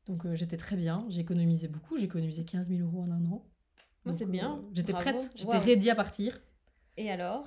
[0.08, 3.26] Donc euh, j'étais très bien, j'ai économisé beaucoup, j'ai économisé 15 000 euros en un
[3.26, 3.46] an.
[4.06, 5.64] Moi, c'est bien, j'étais prête, j'étais Waouh.
[5.64, 6.40] ready à partir.
[6.96, 7.46] Et alors?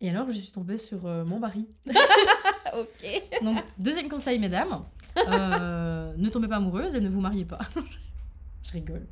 [0.00, 1.68] Et alors, je suis tombée sur mon mari.
[2.74, 3.42] Ok.
[3.42, 4.84] Donc, deuxième conseil, mesdames,
[5.16, 7.60] ne tombez pas amoureuse et ne vous mariez pas.
[8.62, 9.06] je rigole.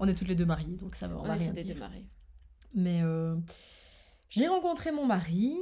[0.00, 1.52] On est toutes les deux mariées, donc ça va, on, On va est rien sur
[1.54, 1.74] des dire.
[1.74, 2.06] démarrés.
[2.74, 3.36] Mais euh,
[4.28, 5.54] j'ai rencontré mon mari,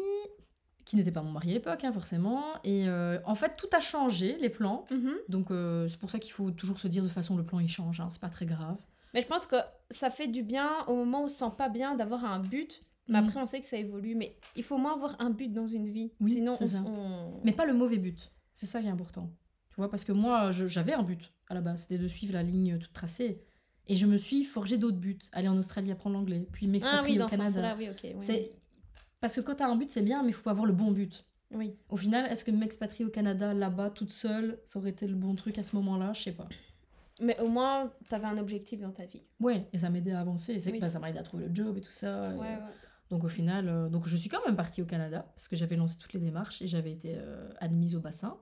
[0.85, 2.43] qui n'était pas mon mari à l'époque, hein, forcément.
[2.65, 4.87] Et euh, en fait, tout a changé, les plans.
[4.91, 5.13] Mhm.
[5.29, 7.69] Donc euh, c'est pour ça qu'il faut toujours se dire de façon le plan il
[7.69, 8.77] change, hein, c'est pas très grave.
[9.15, 9.57] Mais je pense que
[9.91, 12.83] ça fait du bien au moment où on se sent pas bien d'avoir un but.
[13.11, 13.25] Mais Mm.
[13.25, 14.15] après, on sait que ça évolue.
[14.15, 16.13] Mais il faut au moins avoir un but dans une vie.
[16.21, 19.31] Oui, Sinon, on, on- Mais pas le mauvais but, c'est ça qui est important.
[19.71, 22.43] Tu vois, parce que moi j'avais un but à la base, c'était de suivre la
[22.43, 23.43] ligne toute tracée.
[23.89, 27.13] Et je me suis forgé d'autres buts, aller en Australie apprendre l'anglais, puis Ah m'expatrier
[27.13, 27.53] oui, au dans ce Canada.
[27.55, 28.15] sens-là, oui, ok.
[28.29, 28.51] oui.
[29.21, 31.25] Parce que quand t'as un but c'est bien, mais il faut avoir le bon but.
[31.53, 31.75] Oui.
[31.89, 35.35] Au final, est-ce que m'expatrier au Canada là-bas toute seule, ça aurait été le bon
[35.35, 36.13] truc à ce moment-là?
[36.13, 36.49] Je sais pas.
[37.21, 39.23] Mais au moins, t'avais un objectif dans ta vie.
[39.41, 40.53] Ouais, et ça m'aidait à avancer.
[40.53, 40.77] Et C'est Oui.
[40.77, 42.33] que bah, ça m'a aidé à trouver le job et tout ça.
[42.33, 42.59] et- Ouais, ouais.
[43.11, 45.77] Donc au final, euh, donc je suis quand même partie au Canada parce que j'avais
[45.77, 48.37] lancé toutes les démarches et j'avais été euh, admise au bassin.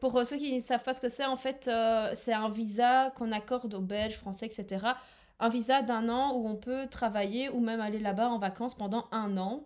[0.00, 2.48] Pour euh, ceux qui ne savent pas ce que c'est, en fait, euh, c'est un
[2.50, 4.84] visa qu'on accorde aux Belges, Français, etc.
[5.40, 9.06] Un visa d'un an où on peut travailler ou même aller là-bas en vacances pendant
[9.10, 9.64] un an.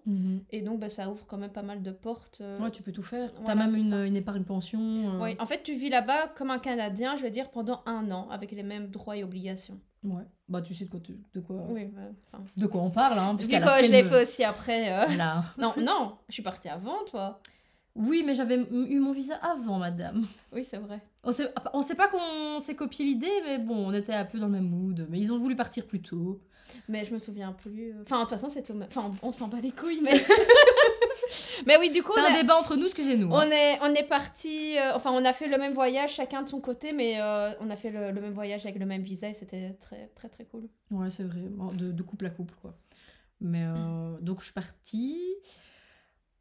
[0.50, 2.38] Et donc, bah, ça ouvre quand même pas mal de portes.
[2.40, 2.58] euh.
[2.60, 3.30] Ouais, tu peux tout faire.
[3.32, 4.80] T'as Voilà, même c'est une, une épargne pension.
[4.80, 8.10] euh, Oui, en fait, tu vis là-bas comme un Canadien, je veux dire, pendant un
[8.10, 9.78] an, avec les mêmes droits et obligations.
[10.04, 10.24] ouais.
[10.48, 11.00] Bah tu sais de quoi,
[11.34, 13.18] de quoi, Oui, bah, de quoi on parle.
[13.18, 14.90] Hein, que la je l'ai fait aussi après.
[14.90, 15.04] euh.
[15.06, 15.44] Voilà.
[15.58, 17.38] Non, non, je suis partie avant, toi.
[18.00, 20.24] Oui, mais j'avais eu mon visa avant, madame.
[20.52, 21.00] Oui, c'est vrai.
[21.24, 24.38] On sait, on sait pas qu'on s'est copié l'idée, mais bon, on était un peu
[24.38, 25.06] dans le même mood.
[25.11, 26.40] Mais ils ont voulu partir plus tôt.
[26.88, 27.90] Mais je me souviens plus.
[27.92, 28.02] euh.
[28.02, 28.48] Enfin, de toute façon.
[28.88, 30.14] Enfin, on s'en bat les couilles, mais.
[31.66, 33.34] mais oui, du coup, C'est un a- débat entre nous, excusez-nous.
[33.34, 33.44] hein.
[33.46, 34.78] on est, on est parti.
[34.78, 37.70] euh, Enfin, on a fait le même voyage, chacun de son côté, mais euh, on
[37.70, 40.44] a fait le, le même voyage avec le même visa et c'était très, très, très
[40.44, 40.68] cool.
[40.90, 41.40] Ouais, c'est vrai.
[41.74, 42.74] De, de couple à couple, quoi.
[43.40, 45.18] Mais euh, donc, je suis partie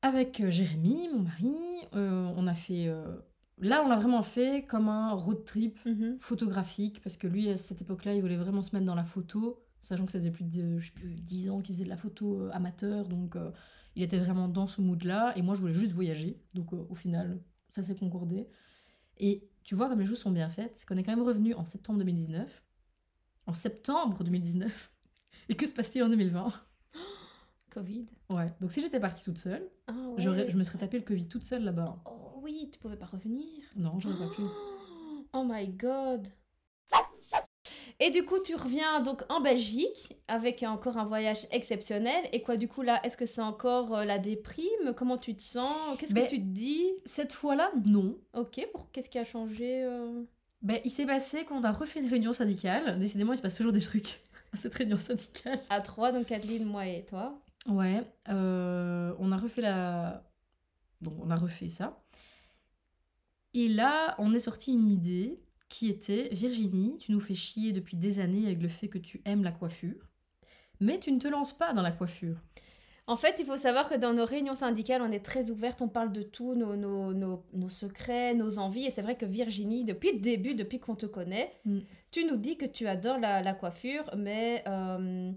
[0.02, 1.56] avec euh, Jérémy, mon mari.
[1.96, 2.88] Euh, on a fait.
[2.88, 3.18] euh,
[3.60, 6.18] Là, on l'a vraiment fait comme un road trip Mhm.
[6.22, 9.64] photographique, parce que lui, à cette époque-là, il voulait vraiment se mettre dans la photo,
[9.82, 11.98] sachant que ça faisait plus de je sais plus, 10 ans qu'il faisait de la
[11.98, 13.50] photo euh, amateur, donc euh,
[13.96, 16.40] il était vraiment dans ce mood-là, et moi, je voulais juste voyager.
[16.54, 18.48] Donc, euh, au final, ça s'est concordé.
[19.18, 21.56] Et tu vois, comme les choses sont bien faites, c'est qu'on est quand même revenu
[21.56, 22.64] en septembre 2019.
[23.48, 24.92] En septembre 2019
[25.50, 26.54] Et que se passe-t-il en 2020
[27.78, 28.06] Covid.
[28.30, 30.22] Ouais, donc si j'étais partie toute seule, Ah ouais.
[30.50, 31.98] je me serais tapé le Covid toute seule là-bas.
[32.06, 33.46] Oh oui, tu pouvais pas revenir.
[33.76, 34.42] Non, j'aurais pas pu.
[34.42, 36.28] Oh, Oh my god.
[38.00, 42.24] Et du coup, tu reviens donc en Belgique avec encore un voyage exceptionnel.
[42.32, 44.94] Et quoi, du coup, là, est-ce que c'est encore euh, la déprime?
[44.96, 45.76] Comment tu te sens?
[45.98, 46.84] Qu'est-ce Ben, que tu te dis?
[47.06, 48.16] Cette fois-là, non.
[48.34, 50.24] Ok, pour qu'est-ce qui a changé euh?
[50.62, 53.00] Ben, il s'est passé qu'on a refait une réunion syndicale.
[53.00, 54.22] Décidément, il se passe toujours des trucs
[54.54, 55.60] à cette réunion syndicale.
[55.70, 57.40] À trois, donc Kathleen, moi et toi.
[57.68, 60.24] Ouais, euh, on a refait la...
[61.02, 62.02] Donc, on a refait ça.
[63.54, 67.98] Et là, on est sorti une idée qui était Virginie, tu nous fais chier depuis
[67.98, 70.08] des années avec le fait que tu aimes la coiffure,
[70.80, 72.38] mais tu ne te lances pas dans la coiffure.
[73.06, 75.88] En fait, il faut savoir que dans nos réunions syndicales, on est très ouverte, on
[75.88, 78.86] parle de tout, nos, nos, nos, nos secrets, nos envies.
[78.86, 81.80] Et c'est vrai que Virginie, depuis le début, depuis qu'on te connaît, Mm.
[82.12, 85.32] tu nous dis que tu adores la, la coiffure, mais euh,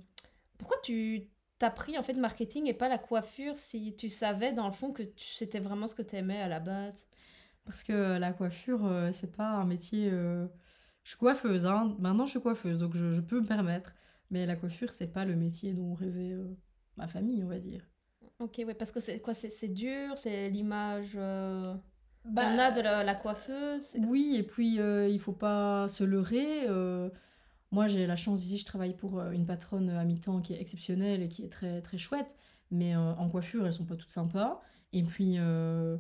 [0.59, 1.29] pourquoi tu
[1.61, 4.92] t'as pris en fait marketing et pas la coiffure si tu savais dans le fond
[4.92, 7.07] que tu- c'était vraiment ce que tu aimais à la base?
[7.64, 10.11] Parce que la coiffure, euh, c'est pas un métier.
[10.12, 10.46] euh,
[11.05, 11.96] Je suis coiffeuse, hein.
[12.01, 13.94] Maintenant, je suis coiffeuse, donc je, je peux me permettre.
[14.31, 16.57] Mais la coiffure, c'est pas le métier dont rêvait euh,
[16.96, 17.83] ma famille, on va dire.
[18.38, 21.75] Ok, ouais, parce que c'est quoi C'est c'est dur, c'est l'image euh,
[22.25, 23.96] Bah, qu'on a de la, la coiffeuse.
[23.99, 26.66] Oui, et puis euh, il faut pas se leurrer.
[26.68, 27.11] euh,
[27.72, 30.61] moi, j'ai la chance ici, je travaille pour euh, une patronne à mi-temps qui est
[30.61, 32.37] exceptionnelle et qui est très très chouette.
[32.70, 34.61] Mais euh, en coiffure, elles sont pas toutes sympas.
[34.92, 35.96] Et puis, euh,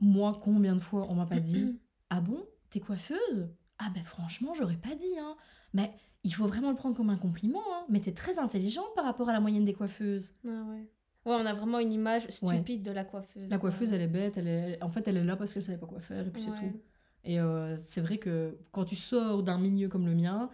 [0.00, 3.48] moi, combien de fois on m'a pas dit Ah bon, t'es coiffeuse?
[3.78, 5.18] Ah ben franchement, j'aurais pas dit.
[5.18, 5.36] Hein.
[5.72, 5.92] Mais
[6.24, 7.62] il faut vraiment le prendre comme un compliment.
[7.72, 7.84] Hein.
[7.88, 10.34] Mais t'es très intelligente par rapport à la moyenne des coiffeuses.
[10.44, 10.88] Ah ouais.
[11.26, 13.48] Ouais, on a vraiment une image stupide de la coiffeuse.
[13.50, 13.96] La coiffeuse, ouais.
[13.96, 14.36] elle est bête.
[14.38, 14.82] Elle est...
[14.82, 16.80] En fait, elle est là parce qu'elle savait pas quoi faire et puis c'est tout.
[17.24, 20.50] Et euh, c'est vrai que quand tu sors d'un milieu comme le mien,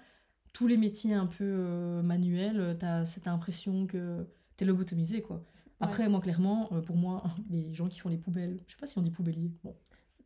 [0.53, 5.43] tous les métiers un peu euh, manuels, t'as cette impression que t'es lobotomisé, quoi.
[5.81, 8.87] Après, moi, clairement, euh, pour moi, les gens qui font les poubelles, je sais pas
[8.87, 9.75] si on dit poubellier, bon.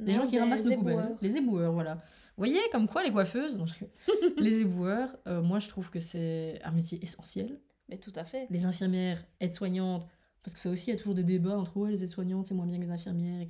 [0.01, 1.95] Les Non, gens qui ramassent nos poubelles, les éboueurs, voilà.
[1.95, 2.01] Vous
[2.45, 3.85] voyez, comme quoi, les coiffeuses, non, je
[4.41, 7.59] les éboueurs, euh, moi, je trouve que c'est un métier essentiel.
[7.89, 8.47] Mais tout à fait.
[8.51, 10.07] Les infirmières, aides-soignantes,
[10.45, 12.55] parce que ça aussi, il y a toujours des débats entre ouais, les aides-soignantes, c'est
[12.55, 13.41] moins bien que les infirmières.
[13.41, 13.47] Et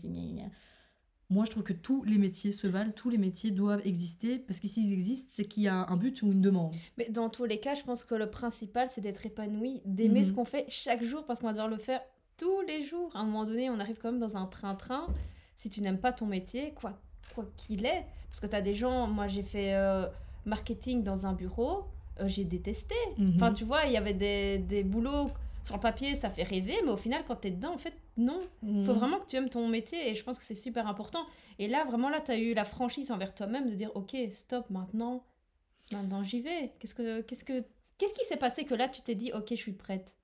[1.30, 4.60] Moi, je trouve que tous les métiers se valent, tous les métiers doivent exister, parce
[4.60, 6.74] que s'ils existent, c'est qu'il y a un but ou une demande.
[6.96, 10.24] Mais dans tous les cas, je pense que le principal, c'est d'être épanoui, d'aimer Mhm.
[10.24, 12.00] ce qu'on fait chaque jour, parce qu'on va devoir le faire
[12.38, 13.10] tous les jours.
[13.14, 15.06] À un moment donné, on arrive quand même dans un train-train.
[15.54, 16.98] Si tu n'aimes pas ton métier, quoi
[17.34, 20.06] quoi qu'il est, parce que tu as des gens, moi j'ai fait euh,
[20.46, 21.84] marketing dans un bureau,
[22.20, 22.94] euh, j'ai détesté.
[23.18, 23.32] Mhm.
[23.36, 25.30] Enfin, tu vois, il y avait des, des boulots,
[25.62, 27.92] sur le papier, ça fait rêver, mais au final, quand tu es dedans, en fait,
[28.18, 28.40] non.
[28.62, 31.24] Il faut vraiment que tu aimes ton métier et je pense que c'est super important.
[31.58, 34.68] Et là, vraiment, là, tu as eu la franchise envers toi-même de dire Ok, stop,
[34.70, 35.24] maintenant,
[35.92, 36.74] maintenant j'y vais.
[36.78, 37.64] Qu'est-ce que, qu'est-ce que,
[37.96, 40.16] qu'est-ce qui s'est passé que là, tu t'es dit Ok, je suis prête?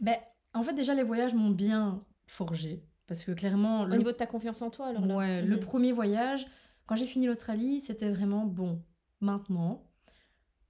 [0.00, 0.16] Ben,
[0.54, 4.16] en fait, déjà, les voyages m'ont bien forgé, parce que clairement, Au le niveau de
[4.16, 5.60] ta confiance en toi, alors là Ouais, le Mhm.
[5.62, 6.46] premier voyage,
[6.86, 8.82] quand j'ai fini l'Australie, c'était vraiment bon.
[9.20, 9.84] Maintenant,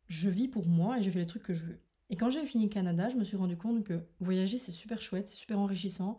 [0.08, 1.80] je vis pour moi et je fais les trucs que je veux.
[2.10, 5.00] Et quand j'ai fini le Canada, je me suis rendu compte que voyager, c'est super
[5.00, 6.18] chouette, c'est super enrichissant,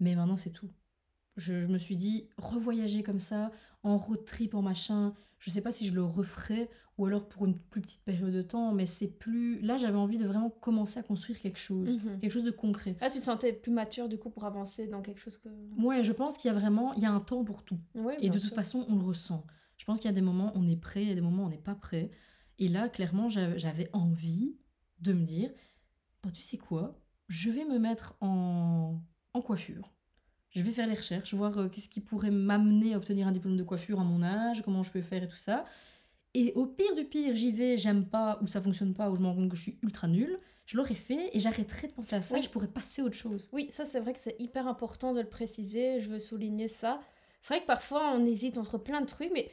[0.00, 0.70] mais maintenant, c'est tout.
[1.36, 3.50] Je, je me suis dit, revoyager comme ça,
[3.82, 7.46] en road trip, en machin, je sais pas si je le referais ou alors pour
[7.46, 9.60] une plus petite période de temps, mais c'est plus.
[9.60, 12.18] Là, j'avais envie de vraiment commencer à construire quelque chose, Mhm.
[12.18, 12.96] quelque chose de concret.
[13.00, 15.48] Là, tu te sentais plus mature du coup pour avancer dans quelque chose que.
[15.80, 17.78] Ouais, je pense qu'il y a vraiment, il y a un temps pour tout.
[17.94, 19.46] Ouais, Et de toute façon, on le ressent.
[19.76, 21.46] Je pense qu'il y a des moments où on est prêt et des moments où
[21.46, 22.10] on n'est pas prêt.
[22.58, 24.56] Et là, clairement, j'avais envie
[25.00, 25.50] de me dire,
[26.34, 29.00] tu sais quoi, je vais me mettre en,
[29.38, 29.90] en coiffure.
[30.50, 33.56] Je vais faire les recherches, voir euh, qu'est-ce qui pourrait m'amener à obtenir un diplôme
[33.56, 35.64] de coiffure à mon âge, comment je peux faire et tout ça.
[36.34, 39.20] Et au pire du pire, j'y vais, j'aime pas, ou ça fonctionne pas, ou je
[39.20, 40.38] me rends compte que je suis ultra nulle.
[40.66, 42.40] Je l'aurais fait et j'arrêterai de penser à ça Oui.
[42.40, 43.48] et je pourrais passer à autre chose.
[43.52, 47.00] Oui, ça c'est vrai que c'est hyper important de le préciser, je veux souligner ça.
[47.40, 49.50] C'est vrai que parfois on hésite entre plein de trucs, mais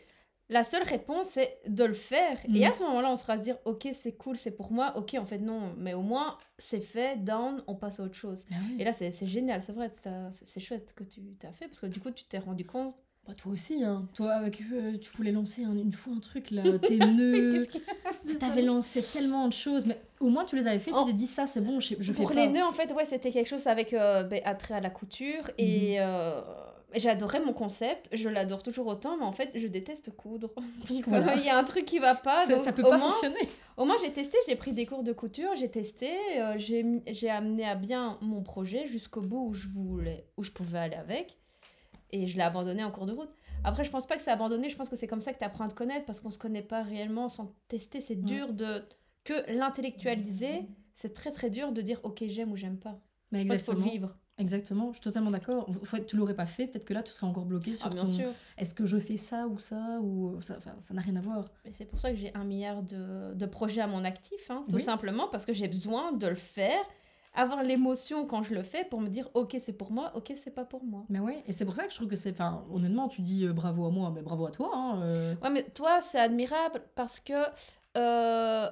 [0.50, 2.38] la seule réponse c'est de le faire.
[2.48, 2.56] Mm.
[2.56, 5.16] Et à ce moment-là, on sera se dire, ok, c'est cool, c'est pour moi, ok,
[5.20, 8.46] en fait non, mais au moins c'est fait, down, on passe à autre chose.
[8.80, 11.88] Et là, c'est génial, c'est vrai, ça- c'est chouette que tu t'as fait, parce que
[11.88, 12.96] du coup, tu t'es rendu compte.
[13.28, 14.08] Bah, toi aussi, hein.
[14.14, 17.66] Toi, avec, euh, tu voulais lancer un- une fois un truc, là, tes nœuds.
[18.28, 21.14] Tu t'avais lancé tellement de choses, mais au moins tu les avais fait, tu t'es
[21.14, 22.36] dit ça, c'est bon, je, je fais Pour pas.
[22.36, 25.50] les nœuds, en fait, ouais, c'était quelque chose avec euh, ben, attrait à la couture.
[25.58, 26.40] Et euh,
[26.96, 30.52] j'adorais mon concept, je l'adore toujours autant, mais en fait, je déteste coudre.
[31.08, 31.36] Voilà.
[31.36, 32.46] il y a un truc qui va pas.
[32.46, 33.50] ça, donc ça peut au pas moins, fonctionner.
[33.78, 37.66] Au moins, j'ai testé, j'ai pris des cours de couture, j'ai testé, euh, j'ai amené
[37.66, 41.38] à bien mon projet jusqu'au bout où je, voulais, où je pouvais aller avec.
[42.12, 43.34] Et je l'ai abandonné en cours de route.
[43.64, 45.44] Après, je pense pas que c'est abandonné, je pense que c'est comme ça que tu
[45.44, 48.00] apprends à te connaître parce qu'on se connaît pas réellement sans tester.
[48.00, 48.84] C'est dur de.
[49.24, 53.00] que l'intellectualiser, c'est très très dur de dire ok, j'aime ou j'aime pas.
[53.32, 53.92] Mais En fait, faut le exactement.
[53.92, 54.18] vivre.
[54.38, 55.70] Exactement, je suis totalement d'accord.
[55.70, 57.90] En fait, tu l'aurais pas fait, peut-être que là, tu serais encore bloqué sur Ah,
[57.90, 58.28] bien ton- sûr.
[58.58, 61.46] Est-ce que je fais ça ou ça ou ça enfin, n'a rien à voir.
[61.64, 64.66] Mais c'est pour ça que j'ai un milliard de, de projets à mon actif, hein,
[64.70, 64.82] tout Oui.
[64.82, 66.84] simplement parce que j'ai besoin de le faire,
[67.34, 70.54] avoir l'émotion quand je le fais pour me dire ok c'est pour moi, ok c'est
[70.54, 71.06] pas pour moi.
[71.08, 72.32] Mais ouais, et c'est pour ça que je trouve que c'est.
[72.32, 74.70] Enfin, honnêtement, tu dis euh, bravo à moi, mais bravo à toi.
[74.74, 75.36] Hein, euh.
[75.44, 77.34] Ouais mais toi c'est admirable parce que
[77.98, 78.70] euh,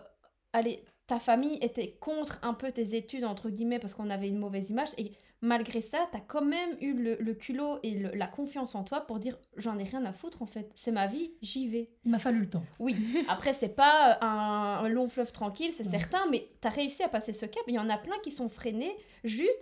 [0.53, 4.39] allez ta famille était contre un peu tes études entre guillemets parce qu'on avait une
[4.39, 5.11] mauvaise image et
[5.45, 9.01] malgré ça t'as quand même eu le, le culot et le- la confiance en toi
[9.01, 11.91] pour dire j'en ai rien à foutre en fait c'est ma vie j'y vais.
[12.05, 12.63] Il m'a fallu le temps.
[12.79, 12.95] Oui,
[13.27, 17.09] après, c'est pas un, un long fleuve tranquille, c'est certain, mais tu as réussi à
[17.09, 17.61] passer ce cap.
[17.67, 19.59] Il y en a plein qui sont freinés juste.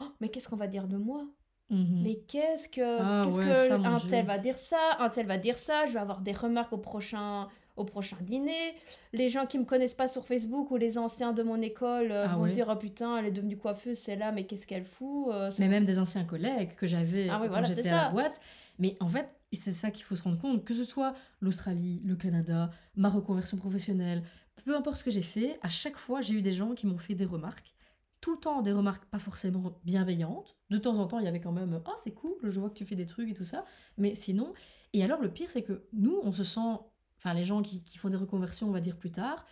[0.00, 1.24] Oh, mais qu'est-ce qu'on va dire de moi?
[1.70, 2.02] Mhm.
[2.04, 4.08] Mais qu'est-ce que, Ah qu'est-ce ouais, que ça, un Dieu.
[4.10, 6.78] tel va dire ça, un tel va dire ça, je vais avoir des remarques au
[6.78, 8.74] prochain, au prochain dîner.
[9.12, 12.26] Les gens qui me connaissent pas sur Facebook ou les anciens de mon école euh,
[12.28, 14.84] Ah vont se dire oh putain, elle est devenue coiffeuse, c'est là, mais qu'est-ce qu'elle
[14.84, 18.04] fout euh, Mais même des anciens collègues que j'avais Ah oui, quand voilà, j'étais à
[18.04, 18.40] la boîte.
[18.78, 22.16] Mais en fait, c'est ça qu'il faut se rendre compte, que ce soit l'Australie, le
[22.16, 24.22] Canada, ma reconversion professionnelle,
[24.64, 26.98] peu importe ce que j'ai fait, à chaque fois, j'ai eu des gens qui m'ont
[26.98, 27.74] fait des remarques.
[28.20, 30.56] Tout le temps, des remarques pas forcément bienveillantes.
[30.70, 32.74] De temps en temps, il y avait quand même Ah, c'est cool, je vois que
[32.74, 33.64] tu fais des trucs et tout ça.
[33.98, 34.52] Mais sinon.
[34.92, 36.78] Et alors, le pire, c'est que nous, on se sent.
[37.24, 39.46] Enfin, les gens qui, qui font des reconversions, on va dire plus tard.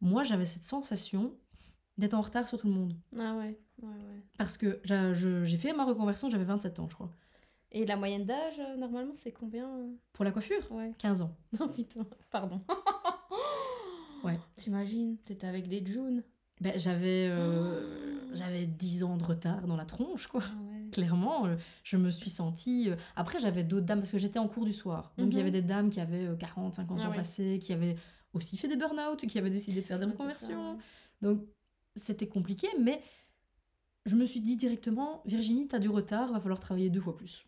[0.00, 1.34] Moi, j'avais cette sensation
[1.96, 2.94] d'être en retard sur tout le monde.
[3.18, 4.22] Ah ouais, ouais, ouais.
[4.36, 7.12] Parce que j'ai fait ma reconversion, j'avais 27 ans, je crois.
[7.72, 10.70] Et la moyenne d'âge, euh, normalement, c'est combien euh Pour la coiffure?
[10.70, 10.92] Ouais.
[10.98, 11.36] 15 ans.
[11.58, 12.60] Non, putain, pardon.
[14.24, 14.38] Ouais.
[14.56, 16.24] T'imagines, t'étais avec des Junes.
[16.60, 20.42] Ben, j'avais euh, j'avais 10 ans de retard dans la tronche, quoi.
[20.44, 20.77] Ah ouais.
[20.90, 22.90] Clairement, euh, je me suis sentie...
[22.90, 25.12] euh, Après, j'avais d'autres dames, parce que j'étais en cours du soir.
[25.18, 25.40] Donc, il y Mhm.
[25.42, 27.16] avait des dames qui avaient euh, 40, 50 Ah ans ouais.
[27.16, 27.96] passés, qui avaient
[28.32, 30.78] aussi fait des burn-out, qui avaient décidé de faire des reconversions.
[31.22, 31.42] Donc,
[31.96, 33.02] c'était compliqué, mais
[34.06, 37.46] je me suis dit directement, Virginie, t'as du retard, va falloir travailler deux fois plus.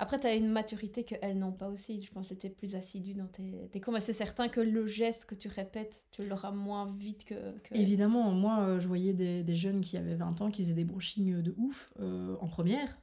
[0.00, 2.02] Après, t'as une maturité qu'elles n'ont pas aussi.
[2.02, 3.92] Je pense que t'es plus assidu dans tes, tes cours.
[3.94, 7.34] Mais c'est certain que le geste que tu répètes, tu l'auras moins vite que.
[7.60, 7.74] que...
[7.76, 10.84] Évidemment, moi, euh, je voyais des, des jeunes qui avaient 20 ans qui faisaient des
[10.84, 12.98] brushings de ouf euh, en première.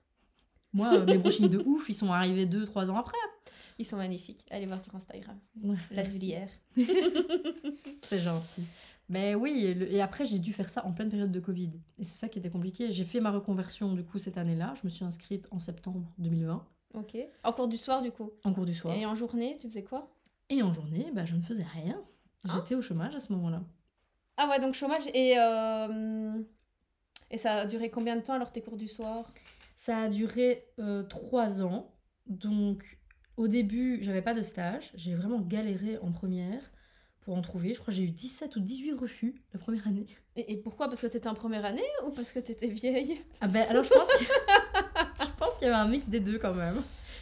[0.74, 3.18] Moi, euh, mes brushings de ouf, ils sont arrivés 2-3 ans après.
[3.80, 4.46] Ils sont magnifiques.
[4.52, 5.38] Allez voir sur Instagram.
[5.64, 6.14] Ouais, La merci.
[6.20, 6.50] Zulière.
[8.04, 8.64] C'est gentil.
[9.10, 11.72] Mais oui, et, le- et après, j'ai dû faire ça en pleine période de Covid.
[12.00, 12.92] Et c'est ça qui était compliqué.
[12.92, 14.74] J'ai fait ma reconversion, du coup, cette année-là.
[14.76, 17.18] Je me suis inscrite en septembre 2020, Ok.
[17.44, 18.32] En cours du soir, du coup.
[18.44, 18.96] en cours du soir.
[18.96, 20.14] Et en journée, tu faisais quoi?
[20.50, 22.02] Et en journée, bah, je ne faisais rien.
[22.46, 23.62] Hein J'étais au chômage à ce moment-là.
[24.38, 25.04] Ah ouais, donc chômage.
[25.14, 26.34] Et, euh,
[27.30, 29.32] et ça a duré combien de temps alors tes cours du soir?
[29.76, 31.94] Ça a duré euh, trois ans.
[32.28, 33.00] Donc,
[33.38, 34.92] au début, j'avais pas de stage.
[34.96, 36.62] J'ai vraiment galéré en première
[37.22, 37.70] pour en trouver.
[37.74, 40.08] Je crois que j'ai eu 17 ou 18 refus la première année.
[40.36, 40.88] et, et pourquoi?
[40.88, 43.22] Parce que t'étais en première année ou parce que t'étais vieille?
[43.42, 44.61] Ah ben, alors, je pense que- je pense
[45.62, 46.82] qu'il y avait un mix des deux quand même.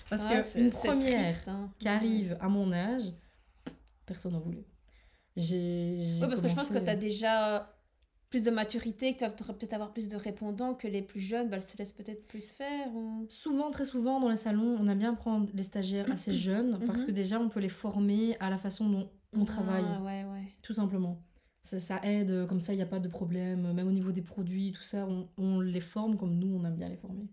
[0.10, 1.70] Parce Ouais, que une première triste, hein.
[1.78, 3.12] qui arrive à mon âge,
[4.06, 4.66] personne n'en voulait.
[5.36, 6.00] J'ai.
[6.22, 7.72] Oui, parce que je pense que tu as déjà
[8.30, 11.50] plus de maturité, que tu vas peut-être avoir plus de répondants, que les plus jeunes,
[11.50, 12.88] bah, elles se laissent peut-être plus faire.
[12.96, 13.26] Ou...
[13.30, 17.02] Souvent, très souvent, dans les salons, on aime bien prendre les stagiaires assez jeunes parce
[17.02, 17.08] Mhm.
[17.08, 19.84] que déjà, on peut les former à la façon dont on travaille.
[19.88, 20.54] Ah, ouais, ouais.
[20.62, 21.22] Tout simplement.
[21.64, 23.74] Ça, ça aide, euh, comme ça, il n'y a pas de problème.
[23.74, 26.76] Même au niveau des produits, tout ça, on, on les forme comme nous, on aime
[26.76, 27.28] bien les former.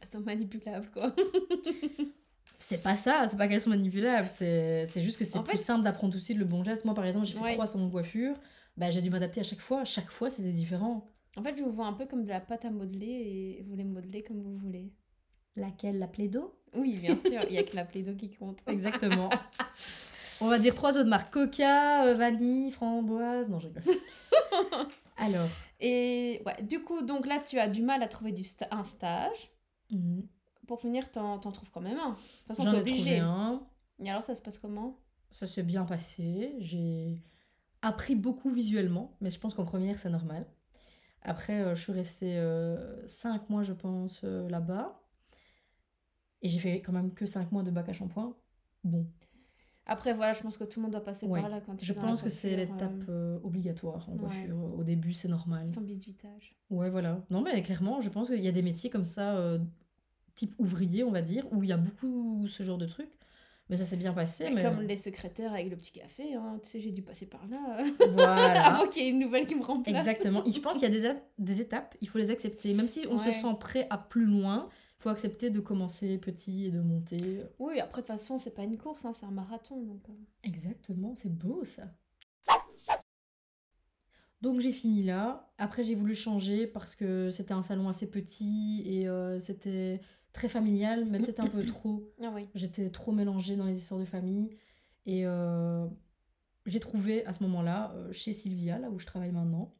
[0.00, 1.14] Elles sont manipulables, quoi.
[2.60, 5.84] C'est pas ça, c'est pas qu'elles sont manipulables, c'est juste que c'est plus fait- simple
[5.84, 6.84] d'apprendre suite le bon geste.
[6.84, 7.52] Moi, par exemple, j'ai fait Ouais.
[7.54, 8.34] trois salons de coiffure,
[8.76, 9.84] bah, j'ai dû m'adapter à chaque fois.
[9.84, 11.08] Chaque fois, c'était différent.
[11.36, 13.74] En fait, je vous vois un peu comme de la pâte à modeler et vous
[13.76, 14.92] les modeler comme vous voulez.
[15.56, 15.98] Laquelle?
[15.98, 18.58] La Plaido Oui, bien sûr, il y a que la plaido qui compte.
[18.66, 19.30] Exactement.
[20.40, 23.48] On va dire trois autres marques Coca, euh, vanille, framboise.
[23.48, 23.82] Non, je rigole.
[25.16, 25.48] Alors,
[25.80, 28.82] Et ouais, du coup, donc là, tu as du mal à trouver du sta- un
[28.82, 29.50] stage.
[29.90, 30.28] Mhm,
[30.66, 32.10] Pour finir, t'en t'en trouves quand même un.
[32.10, 33.18] De toute façon, j'en t'es ai trouvé obligé.
[33.18, 33.66] un.
[34.00, 34.98] Et alors, ça se passe comment?
[35.30, 36.54] Ça s'est bien passé.
[36.60, 37.22] J'ai
[37.82, 40.46] appris beaucoup visuellement, mais je pense qu'en première, c'est normal.
[41.22, 45.00] Après, euh, je suis restée euh, cinq mois, je pense, euh, là-bas.
[46.42, 48.36] Et j'ai fait quand même que cinq mois de bac à shampoing.
[48.84, 49.06] Bon,
[49.88, 51.40] Après, voilà, je pense que tout le monde doit passer Ouais.
[51.40, 54.18] par là quand tu je pense que c'est coiffure, l'étape euh, euh, obligatoire en ouais.
[54.18, 54.74] coiffure.
[54.78, 55.66] Au début, c'est normal.
[55.72, 56.54] sans bisutage.
[56.70, 57.22] Ouais, voilà.
[57.30, 59.58] Non, mais clairement, je pense qu'il y a des métiers comme ça, euh,
[60.34, 63.18] type ouvrier, on va dire, où il y a beaucoup ce genre de trucs.
[63.70, 64.50] Mais ça s'est bien passé.
[64.54, 64.62] Mais...
[64.62, 67.84] Comme les secrétaires avec le petit café, hein, tu sais, j'ai dû passer par là
[68.12, 68.66] Voilà.
[68.66, 70.06] avant qu'il y ait une nouvelle qui me remplace.
[70.06, 70.44] Exactement.
[70.44, 72.72] Et Je pense qu'il y a des, des étapes, il faut les accepter.
[72.74, 74.68] Même si on se sent prêt à plus loin,
[74.98, 77.44] faut accepter de commencer petit et de monter.
[77.58, 79.80] Oui, après, de toute façon, c'est pas une course, hein, c'est un marathon.
[79.82, 80.12] Donc, euh.
[80.42, 81.84] Exactement, c'est beau ça.
[84.40, 85.52] Donc j'ai fini là.
[85.58, 90.00] Après j'ai voulu changer parce que c'était un salon assez petit et euh, c'était
[90.32, 92.08] très familial, mais peut-être un peu trop.
[92.22, 92.46] Ah oui.
[92.54, 94.50] J'étais trop mélangée dans les histoires de famille.
[95.06, 95.88] Et euh,
[96.66, 99.74] j'ai trouvé à ce moment-là, chez Sylvia, là où je travaille maintenant,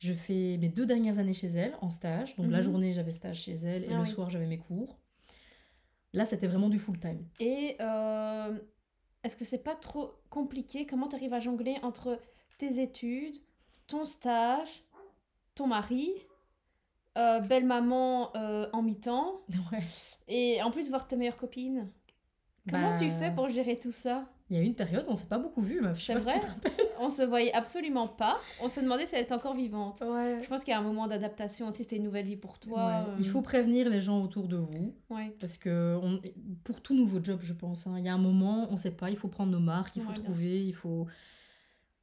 [0.00, 2.36] je fais mes deux dernières années chez elle en stage.
[2.36, 2.64] Donc la Mhm.
[2.64, 4.10] journée j'avais stage chez elle et Ah le oui.
[4.10, 4.98] soir j'avais mes cours.
[6.12, 7.24] Là c'était vraiment du full time.
[7.38, 8.58] Et euh,
[9.22, 10.86] est-ce que c'est pas trop compliqué?
[10.86, 12.20] Comment tu arrives à jongler entre
[12.58, 13.36] tes études,
[13.86, 14.84] ton stage,
[15.54, 16.10] ton mari,
[17.18, 19.36] euh, belle-maman euh, en mi-temps,
[19.72, 19.82] Ouais.
[20.28, 21.90] et en plus voir tes meilleures copines?
[22.68, 24.28] Comment tu Bah, fais pour gérer tout ça?
[24.50, 26.02] Il y a eu une période où on s'est pas beaucoup vu, meuf.
[26.02, 26.72] C'est si vrai rappelles.
[26.98, 28.38] On se voyait absolument pas.
[28.60, 30.00] On se demandait si elle était encore vivante.
[30.04, 30.40] Ouais.
[30.42, 33.06] Je pense qu'il y a un moment d'adaptation aussi, c'était une nouvelle vie pour toi.
[33.08, 33.14] Ouais.
[33.20, 34.94] Il faut prévenir les gens autour de vous.
[35.12, 35.34] euh, Ouais.
[35.38, 36.20] Parce que on,
[36.64, 39.08] pour tout nouveau job, je pense, hein, il y a un moment, on sait pas,
[39.08, 41.06] il faut prendre nos marques, il faut trouver, il faut.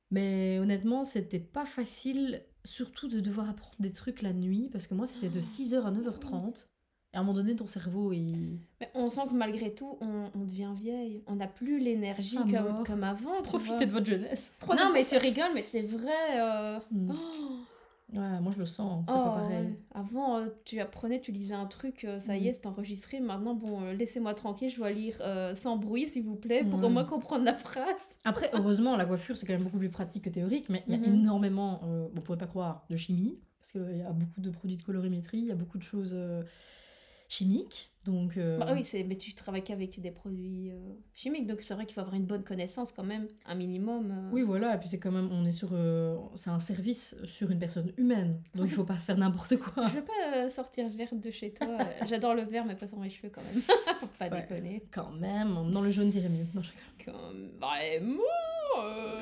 [0.10, 4.94] Mais honnêtement, c'était pas facile, surtout de devoir apprendre des trucs la nuit, parce que
[4.94, 6.66] moi, c'était de 6h à 9h30.
[7.14, 8.60] Et à un moment donné, ton cerveau, il.
[8.82, 11.24] Mais on sent que malgré tout, on, on devient vieille.
[11.28, 13.42] On n'a plus l'énergie Ah, comme, comme avant.
[13.44, 14.56] Profitez de votre jeunesse.
[14.68, 16.40] Non, mais tu rigoles, mais c'est vrai.
[16.40, 17.12] euh, Hmm.
[17.12, 17.14] oh,
[18.14, 19.66] Ouais, moi, je le sens, c'est oh, pas pareil.
[19.68, 19.80] ouais.
[19.94, 22.48] Avant, euh, tu apprenais, tu lisais un truc, euh, ça y Mm.
[22.48, 23.20] est, c'est enregistré.
[23.20, 26.82] Maintenant, bon, euh, laissez-moi tranquille, je dois lire euh, sans bruit, s'il vous plaît, pour
[26.82, 27.86] au moins comprendre la phrase.
[28.24, 30.96] Après, heureusement, la coiffure, c'est quand même beaucoup plus pratique que théorique, mais il y
[30.96, 31.16] a Mhm.
[31.16, 34.78] énormément, euh, on pourrait pas croire, de chimie, parce qu'il y a beaucoup de produits
[34.78, 36.44] de colorimétrie, il y a beaucoup de choses euh,
[37.28, 37.92] chimiques.
[38.06, 40.78] Donc, euh, Bah oui, c'est, mais tu travailles qu'avec des produits euh,
[41.14, 44.12] chimiques, donc c'est vrai qu'il faut avoir une bonne connaissance quand même, un minimum.
[44.12, 44.30] euh.
[44.32, 47.52] oui, voilà, et puis c'est quand même, on est sur, euh, c'est un service sur
[47.52, 49.88] une personne humaine, donc il faut pas faire n'importe quoi.
[49.90, 51.68] Je veux pas sortir verte de chez toi.
[52.08, 53.62] J'adore le vert, mais pas sur mes cheveux quand même.
[54.00, 54.42] Faut pas Ouais.
[54.44, 54.84] déconner.
[54.90, 56.46] Quand même, dans le jaune dirait mieux.
[56.54, 57.12] Non, je
[57.60, 58.22] vraiment.
[58.80, 59.22] euh.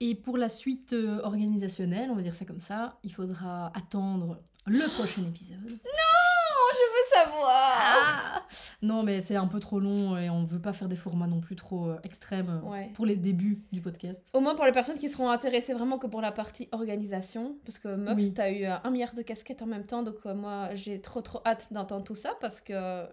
[0.00, 4.38] Et pour la suite euh, organisationnelle, on va dire ça comme ça, il faudra attendre
[4.66, 5.58] le prochain épisode.
[5.64, 7.50] Oh, je veux savoir.
[7.50, 8.42] Ah
[8.82, 11.40] non, mais c'est un peu trop long et on veut pas faire des formats non
[11.40, 12.90] plus trop euh, extrêmes euh, Ouais.
[12.94, 14.24] pour les débuts du podcast.
[14.34, 17.56] Au moins pour les personnes qui seront intéressées vraiment que pour la partie organisation.
[17.64, 18.32] Parce que meuf, Oui.
[18.32, 20.02] t'as eu euh, un milliard de casquettes en même temps.
[20.04, 23.04] Donc moi, j'ai trop trop hâte d'entendre tout ça parce que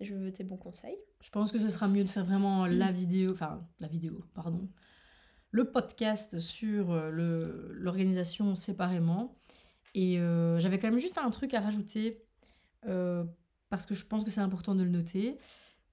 [0.00, 0.96] je veux tes bons conseils.
[1.20, 4.66] Je pense que ce sera mieux de faire vraiment la vidéo, enfin la vidéo, pardon,
[5.50, 7.10] le podcast sur euh,
[7.72, 9.36] l'organisation séparément.
[9.94, 12.22] Et euh, j'avais quand même juste un truc à rajouter
[12.86, 13.24] euh,
[13.68, 15.38] parce que je pense que c'est important de le noter.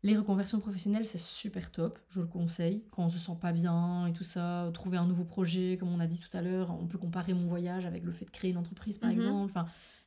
[0.04, 2.84] Les reconversions professionnelles, c'est super top, je le conseille.
[2.91, 6.00] Quand on se sent pas bien et tout ça, trouver un nouveau projet, comme on
[6.00, 8.52] a dit tout à l'heure, on peut comparer mon voyage avec le fait de créer
[8.52, 9.15] une entreprise par Mhm.
[9.15, 9.52] exemple.
[9.52, 9.65] Enfin,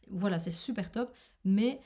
[0.08, 1.12] voilà, c'est super top.
[1.44, 1.80] Mais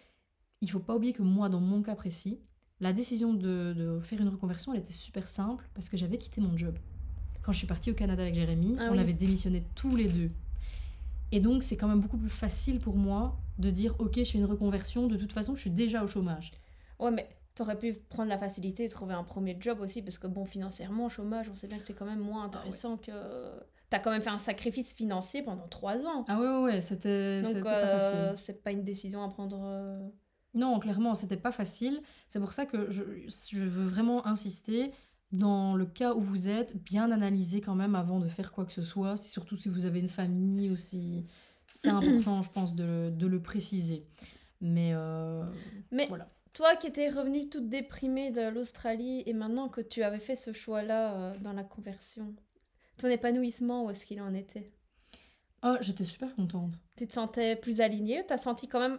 [0.61, 2.39] il faut pas oublier que moi, dans mon cas précis,
[2.81, 6.43] la décision de, de faire une reconversion, elle était super simple parce que j'avais quitté
[6.43, 6.77] mon job.
[7.45, 8.99] Quand je suis partie au Canada avec Jérémy, Ah on oui.
[8.99, 10.31] avait démissionné tous les deux.
[11.33, 14.39] Et donc, c'est quand même beaucoup plus facile pour moi de dire Ok, je fais
[14.39, 16.53] une reconversion, de toute façon, je suis déjà au chômage.
[17.01, 20.01] Ouais, mais t'aurais pu prendre la facilité et trouver un premier job aussi.
[20.03, 23.13] Parce que bon, financièrement, chômage, on sait bien que c'est quand même moins intéressant que.
[23.91, 26.25] T'as quand même fait un sacrifice financier pendant trois ans.
[26.27, 27.99] Ah ouais, ouais, ouais, c'était Donc pas euh,
[28.31, 28.45] facile.
[28.45, 29.61] c'est pas une décision à prendre.
[29.65, 30.01] euh,
[30.55, 32.01] Non, clairement, c'était pas facile.
[32.29, 34.93] C'est pour ça que je, je veux vraiment insister
[35.33, 38.73] dans le cas où vous êtes, bien analyser quand même avant de faire quoi que
[38.73, 41.27] ce soit, surtout si vous avez une famille ou si
[41.67, 44.07] c'est important, je pense, de, le- de le préciser.
[44.61, 45.45] Mais euh,
[45.91, 46.29] Mais voilà.
[46.53, 50.53] toi qui étais revenue toute déprimée de l'Australie et maintenant que tu avais fait ce
[50.53, 52.35] choix-là euh, dans la conversion,
[52.99, 54.73] ton épanouissement, où est-ce qu'il en était?
[55.65, 56.79] Oh, j'étais super contente.
[56.97, 58.25] Tu te sentais plus alignée?
[58.27, 58.99] T'as senti quand même.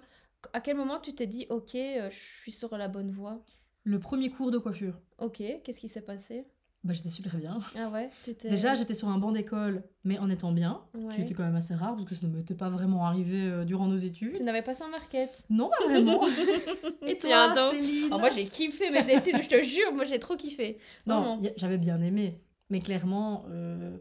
[0.53, 3.43] À quel moment tu t'es dit, ok, euh, je suis sur la bonne voie
[3.87, 6.43] Le premier cours de coiffure, Ok, qu'est-ce qui s'est passé?
[6.83, 7.57] Bah, j'étais super bien.
[7.77, 8.09] Ah ouais
[8.43, 11.15] Déjà, j'étais sur un banc d'école, mais en étant bien, Ouais.
[11.15, 13.63] qui était quand même assez rare parce que ça ne m'était pas vraiment arrivé euh,
[13.63, 14.33] durant nos études.
[14.37, 16.21] Tu n'avais pas ça en market Non, pas vraiment.
[17.07, 17.73] Et Tiens toi, donc.
[17.75, 20.79] Céline Oh, Moi j'ai kiffé mes études, je te jure, moi j'ai trop kiffé.
[21.07, 22.39] Non, a- j'avais bien aimé.
[22.71, 23.97] Mais clairement, euh,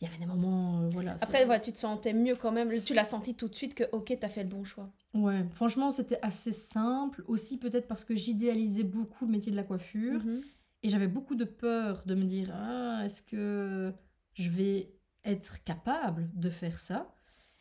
[0.00, 0.82] il y avait des moments.
[0.82, 2.70] euh, voilà, Après, ouais, tu te sentais mieux quand même.
[2.82, 4.90] Tu l'as senti tout de suite que, ok, t'as fait le bon choix.
[5.14, 7.24] Ouais, franchement, c'était assez simple.
[7.26, 10.22] Aussi, peut-être parce que j'idéalisais beaucoup le métier de la coiffure.
[10.24, 10.42] Mhm.
[10.82, 13.92] Et j'avais beaucoup de peur de me dire Ah, est-ce que
[14.34, 14.92] je vais
[15.24, 17.14] être capable de faire ça?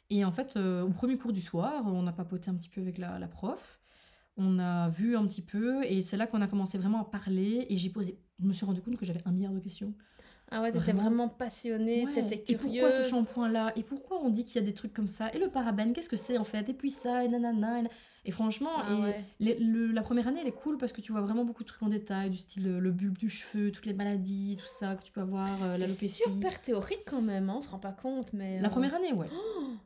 [0.09, 2.81] Et en fait, euh, au premier cours du soir, on a papoté un petit peu
[2.81, 3.79] avec la, la prof.
[4.37, 5.83] On a vu un petit peu.
[5.85, 7.65] Et c'est là qu'on a commencé vraiment à parler.
[7.69, 8.19] Et j'ai posé.
[8.39, 9.93] Je me suis rendu compte que j'avais un milliard de questions.
[10.51, 11.01] Ah ouais, t'étais Vraiment.
[11.01, 12.11] vraiment passionnée, Ouais.
[12.13, 12.81] t'étais Et curieuse.
[12.83, 13.73] pourquoi ce shampoing-là?
[13.75, 15.29] Et pourquoi on dit qu'il y a des trucs comme ça?
[15.33, 16.69] Et le parabène, qu'est-ce que c'est en fait?
[16.69, 17.81] Et puis ça, et nanana.
[17.81, 17.85] et
[18.27, 19.25] Et franchement, Ah et ouais.
[19.39, 21.67] les- le- la première année, elle est cool parce que tu vois vraiment beaucoup de
[21.67, 24.95] trucs en détail, du style euh, le bulbe du cheveu, toutes les maladies, tout ça
[24.95, 26.09] que tu peux avoir, euh, C'est l'alopécie.
[26.23, 28.59] super théorique quand même, hein, on se rend pas compte, mais...
[28.61, 29.27] La euh, première année, ouais.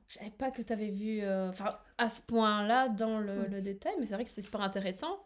[0.08, 1.52] Je savais pas que tu avais vu euh,
[1.98, 3.48] à ce point-là dans le, Ouais.
[3.50, 5.20] le détail, mais c'est vrai que c'était super intéressant.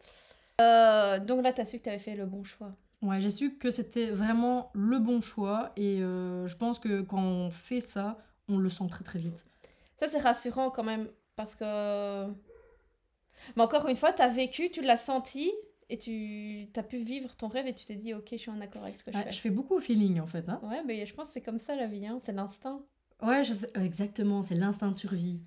[0.59, 2.71] Donc là, tu as su que tu avais fait le bon choix.
[3.03, 7.21] Ouais, j'ai su que c'était vraiment le bon choix et euh, je pense que quand
[7.21, 9.45] on fait ça, on le sent très très vite.
[9.99, 12.27] Ça, c'est rassurant quand même, parce que...
[13.55, 15.51] Mais encore une fois, tu as vécu, tu l'as senti,
[15.89, 18.61] et tu as pu vivre ton rêve, et tu t'es dit, ok, je suis en
[18.61, 19.31] accord avec ce que je fais.
[19.31, 20.47] je fais beaucoup au feeling en fait.
[20.47, 20.59] Hein.
[20.63, 22.81] Ouais, mais je pense que c'est comme ça la vie, hein, c'est l'instinct.
[23.21, 25.39] Ouais, je sais- exactement, c'est l'instinct de survie.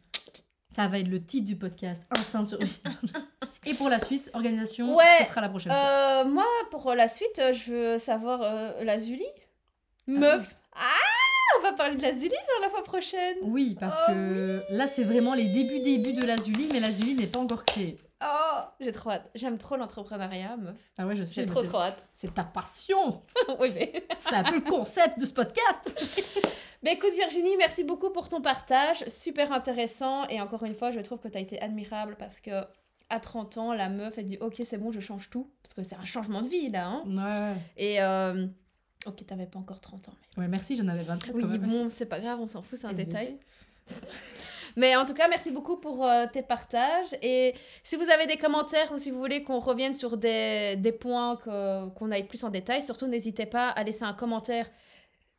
[0.75, 2.83] Ça va être le titre du podcast, instinct de survie.
[3.67, 5.81] et pour la suite, organisation, Ouais, ce sera la prochaine fois.
[5.81, 9.25] Euh, moi, pour la suite, euh, je veux savoir euh, la Zulie.
[10.07, 10.57] Meuf.
[10.73, 13.37] Ah, on va parler de la Zulie dans la fois prochaine.
[13.43, 17.27] Oui, parce Oh que là, c'est vraiment les débuts débuts de l'Azuli, mais l'Azuli n'est
[17.27, 17.99] pas encore créée.
[18.25, 19.31] Oh, j'ai trop hâte.
[19.35, 20.77] J'aime trop l'entrepreneuriat, meuf.
[20.97, 21.99] Ah ouais, je sais, J'ai trop trop hâte.
[22.15, 23.21] c'est ta passion.
[23.61, 24.07] oui, mais...
[24.29, 25.81] C'est un peu le concept de ce podcast.
[26.83, 31.01] Mais écoute Virginie, merci beaucoup pour ton partage, super intéressant et encore une fois, je
[31.01, 32.51] trouve que tu as été admirable parce que
[33.11, 35.83] à 30 ans, la meuf elle dit OK, c'est bon, je change tout parce que
[35.85, 37.03] c'est un changement de vie là hein.
[37.07, 37.61] Ouais.
[37.77, 38.47] Et euh,
[39.07, 40.15] OK, t'avais pas encore 30 ans.
[40.37, 41.35] mais- Ouais, merci, j'en avais 23.
[41.35, 43.07] Oui, quand même, bon, c'est pas grave, on s'en fout, c'est un SVP.
[43.07, 43.39] détail.
[44.79, 47.15] Mais en tout cas, merci beaucoup pour euh, tes partages.
[47.23, 50.93] Et si vous avez des commentaires ou si vous voulez qu'on revienne sur des, des
[50.93, 54.69] points qu'on aille plus en détail, surtout n'hésitez pas à laisser un commentaire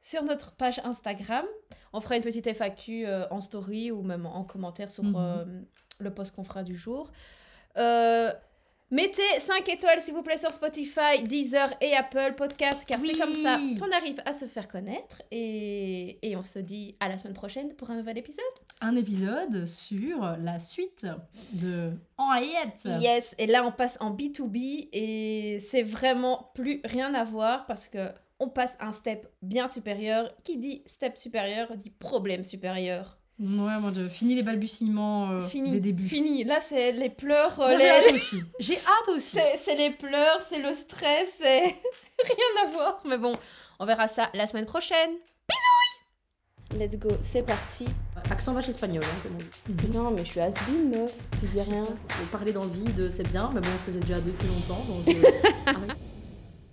[0.02, 1.46] sur notre page Instagram.
[1.94, 5.16] On fera une petite FAQ euh, en story ou même en commentaire sur Mhm.
[5.16, 5.46] euh,
[6.00, 7.12] le post qu'on fera du jour.
[7.78, 8.32] Euh,
[8.90, 13.12] mettez 5 étoiles s'il vous plaît sur Spotify, Deezer et Apple Podcast car Oui.
[13.14, 17.10] c'est comme ça qu'on arrive à se faire connaître et, et on se dit à
[17.10, 18.44] la semaine prochaine pour un nouvel épisode.
[18.82, 21.06] Un épisode sur la suite
[21.54, 22.86] de Henriette.
[23.02, 27.88] Yes, et là on passe en B2B et c'est vraiment plus rien à voir parce
[27.88, 28.10] que
[28.40, 30.32] on passe un step bien supérieur.
[30.44, 33.18] Qui dit step supérieur dit problème supérieur.
[33.40, 36.08] Ouais, moi, je finis les balbutiements euh, Fini, des débuts.
[36.08, 36.44] fini.
[36.44, 38.44] Là c'est les pleurs, euh, j'ai hâte aussi.
[38.60, 39.38] J'ai hâte aussi.
[39.58, 43.02] c'est les pleurs, c'est le stress, c'est rien à voir.
[43.06, 43.34] Mais bon,
[43.80, 45.12] on verra ça la semaine prochaine.
[45.48, 47.86] Bisous Let's go, c'est parti.
[48.30, 49.96] Accent vache espagnol, hein, comme on dit.
[49.96, 50.52] Non mais je suis has
[50.92, 51.86] meuf, tu dis rien.
[52.32, 55.08] Parler dans le vide, c'est bien, mais bon, on faisait déjà depuis longtemps, donc...
[55.16, 55.32] euh,
[55.68, 55.98] arrête.